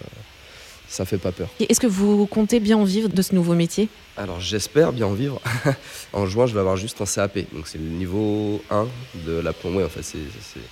ça 0.89 1.05
fait 1.05 1.19
pas 1.19 1.33
peur. 1.33 1.49
Est-ce 1.61 1.81
que 1.81 1.87
vous 1.87 2.27
comptez 2.27 2.61
bien 2.61 2.77
en 2.77 2.85
vivre 2.85 3.09
de 3.09 3.23
ce 3.23 3.35
nouveau 3.35 3.55
métier? 3.55 3.89
Alors 4.17 4.41
j'espère 4.41 4.93
bien 4.93 5.07
en 5.07 5.13
vivre. 5.13 5.41
en 6.13 6.27
juin, 6.27 6.47
je 6.47 6.55
vais 6.55 6.61
avoir 6.61 6.77
juste 6.77 7.01
un 7.01 7.05
CAP. 7.05 7.39
Donc 7.53 7.67
c'est 7.67 7.79
le 7.79 7.85
niveau 7.85 8.63
1 8.71 8.87
de 9.27 9.33
la 9.41 9.53
plomberie. 9.53 9.85
En 9.85 9.89
fait, 9.89 10.03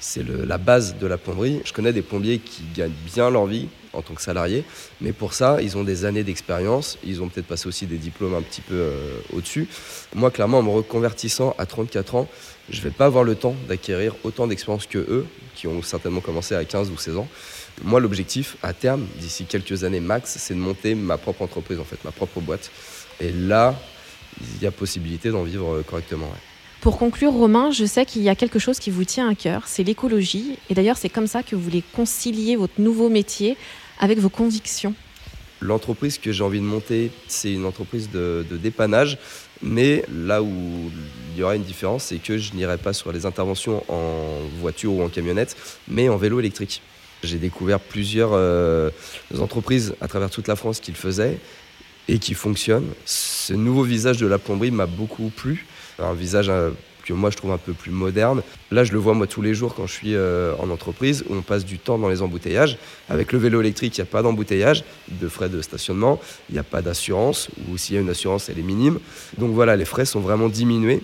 c'est- 0.00 0.22
la 0.24 0.58
base 0.58 0.96
de 0.98 1.06
la 1.06 1.18
plomberie. 1.18 1.60
Je 1.64 1.72
connais 1.72 1.92
des 1.92 2.02
plombiers 2.02 2.38
qui 2.38 2.62
gagnent 2.74 2.92
bien 3.12 3.28
leur 3.30 3.46
vie 3.46 3.68
en 3.92 4.02
tant 4.02 4.14
que 4.14 4.22
salariés. 4.22 4.64
Mais 5.00 5.12
pour 5.12 5.34
ça, 5.34 5.58
ils 5.60 5.76
ont 5.76 5.84
des 5.84 6.04
années 6.04 6.24
d'expérience. 6.24 6.98
Ils 7.04 7.22
ont 7.22 7.28
peut-être 7.28 7.46
passé 7.46 7.68
aussi 7.68 7.86
des 7.86 7.98
diplômes 7.98 8.34
un 8.34 8.42
petit 8.42 8.60
peu 8.62 8.74
euh, 8.74 9.18
au-dessus. 9.34 9.68
Moi, 10.14 10.30
clairement, 10.30 10.58
en 10.58 10.62
me 10.62 10.70
reconvertissant 10.70 11.54
à 11.58 11.66
34 11.66 12.14
ans, 12.14 12.28
je 12.70 12.80
vais 12.80 12.90
pas 12.90 13.06
avoir 13.06 13.24
le 13.24 13.34
temps 13.34 13.54
d'acquérir 13.68 14.14
autant 14.24 14.46
d'expérience 14.46 14.86
que 14.86 14.98
eux, 14.98 15.26
qui 15.54 15.66
ont 15.66 15.82
certainement 15.82 16.20
commencé 16.20 16.54
à 16.54 16.64
15 16.64 16.90
ou 16.90 16.96
16 16.96 17.16
ans. 17.18 17.28
Moi, 17.82 18.00
l'objectif, 18.00 18.56
à 18.62 18.72
terme, 18.72 19.06
d'ici 19.18 19.44
quelques 19.44 19.84
années 19.84 20.00
max, 20.00 20.36
c'est 20.38 20.54
de 20.54 20.58
monter 20.58 20.94
ma 20.94 21.18
propre 21.18 21.42
entreprise, 21.42 21.80
en 21.80 21.84
fait, 21.84 22.02
ma 22.04 22.12
propre 22.12 22.40
boîte. 22.40 22.70
Et 23.20 23.32
là, 23.32 23.74
il 24.40 24.62
y 24.62 24.66
a 24.66 24.70
possibilité 24.70 25.30
d'en 25.30 25.42
vivre 25.42 25.74
euh, 25.74 25.82
correctement. 25.82 26.26
ouais. 26.26 26.40
Pour 26.80 26.98
conclure, 26.98 27.32
Romain, 27.32 27.70
je 27.70 27.84
sais 27.84 28.04
qu'il 28.04 28.22
y 28.22 28.28
a 28.28 28.34
quelque 28.34 28.58
chose 28.58 28.78
qui 28.78 28.90
vous 28.90 29.04
tient 29.04 29.28
à 29.28 29.34
cœur, 29.34 29.62
c'est 29.66 29.82
l'écologie. 29.82 30.58
Et 30.68 30.74
d'ailleurs, 30.74 30.98
c'est 30.98 31.08
comme 31.08 31.26
ça 31.26 31.42
que 31.42 31.56
vous 31.56 31.62
voulez 31.62 31.82
concilier 31.94 32.56
votre 32.56 32.78
nouveau 32.78 33.08
métier 33.08 33.56
avec 33.98 34.18
vos 34.18 34.28
convictions. 34.28 34.94
L'entreprise 35.60 36.18
que 36.18 36.30
j'ai 36.30 36.44
envie 36.44 36.58
de 36.58 36.64
monter, 36.64 37.10
c'est 37.26 37.52
une 37.52 37.64
entreprise 37.64 38.10
de, 38.10 38.44
de 38.50 38.56
dépannage. 38.58 39.18
Mais 39.62 40.04
là 40.12 40.42
où 40.42 40.90
il 41.32 41.40
y 41.40 41.42
aura 41.42 41.56
une 41.56 41.62
différence, 41.62 42.04
c'est 42.04 42.18
que 42.18 42.36
je 42.36 42.52
n'irai 42.52 42.76
pas 42.76 42.92
sur 42.92 43.12
les 43.12 43.24
interventions 43.24 43.82
en 43.88 44.40
voiture 44.60 44.92
ou 44.92 45.02
en 45.02 45.08
camionnette, 45.08 45.56
mais 45.88 46.10
en 46.10 46.18
vélo 46.18 46.38
électrique. 46.38 46.82
J'ai 47.24 47.38
découvert 47.38 47.80
plusieurs 47.80 48.30
euh, 48.32 48.90
entreprises 49.38 49.94
à 50.00 50.08
travers 50.08 50.30
toute 50.30 50.48
la 50.48 50.56
France 50.56 50.80
qui 50.80 50.90
le 50.90 50.96
faisaient 50.96 51.38
et 52.08 52.18
qui 52.18 52.34
fonctionnent. 52.34 52.88
Ce 53.06 53.54
nouveau 53.54 53.82
visage 53.82 54.18
de 54.18 54.26
la 54.26 54.38
plomberie 54.38 54.70
m'a 54.70 54.86
beaucoup 54.86 55.30
plu. 55.34 55.66
Un 55.98 56.12
visage 56.12 56.48
euh, 56.48 56.70
que 57.04 57.12
moi 57.12 57.30
je 57.30 57.36
trouve 57.36 57.52
un 57.52 57.58
peu 57.58 57.72
plus 57.72 57.90
moderne. 57.90 58.42
Là, 58.70 58.84
je 58.84 58.92
le 58.92 58.98
vois 58.98 59.14
moi 59.14 59.26
tous 59.26 59.42
les 59.42 59.54
jours 59.54 59.74
quand 59.74 59.86
je 59.86 59.92
suis 59.92 60.14
euh, 60.14 60.54
en 60.58 60.70
entreprise 60.70 61.24
où 61.28 61.34
on 61.34 61.42
passe 61.42 61.64
du 61.64 61.78
temps 61.78 61.98
dans 61.98 62.08
les 62.08 62.22
embouteillages. 62.22 62.78
Avec 63.08 63.32
le 63.32 63.38
vélo 63.38 63.60
électrique, 63.60 63.96
il 63.96 64.00
n'y 64.00 64.08
a 64.08 64.10
pas 64.10 64.22
d'embouteillage, 64.22 64.84
de 65.08 65.28
frais 65.28 65.48
de 65.48 65.60
stationnement, 65.62 66.20
il 66.48 66.54
n'y 66.54 66.58
a 66.58 66.64
pas 66.64 66.82
d'assurance, 66.82 67.48
ou 67.68 67.76
s'il 67.76 67.94
y 67.94 67.98
a 67.98 68.00
une 68.00 68.10
assurance, 68.10 68.48
elle 68.48 68.58
est 68.58 68.62
minime. 68.62 68.98
Donc 69.38 69.52
voilà, 69.52 69.76
les 69.76 69.84
frais 69.84 70.04
sont 70.06 70.20
vraiment 70.20 70.48
diminués. 70.48 71.02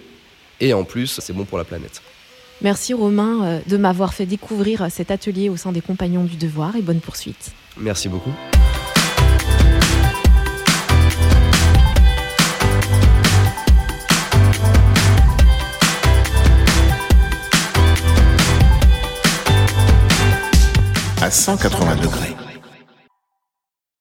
Et 0.60 0.74
en 0.74 0.84
plus, 0.84 1.20
c'est 1.20 1.32
bon 1.32 1.44
pour 1.44 1.58
la 1.58 1.64
planète. 1.64 2.02
Merci 2.62 2.92
Romain 2.92 3.44
euh, 3.44 3.60
de 3.66 3.76
m'avoir 3.76 4.12
fait 4.12 4.26
découvrir 4.26 4.86
cet 4.90 5.10
atelier 5.10 5.48
au 5.48 5.56
sein 5.56 5.72
des 5.72 5.80
Compagnons 5.80 6.24
du 6.24 6.36
Devoir 6.36 6.76
et 6.76 6.82
bonne 6.82 7.00
poursuite. 7.00 7.52
Merci 7.78 8.08
beaucoup. 8.08 8.32
À 21.22 21.30
180 21.30 21.96
degrés. 21.96 22.29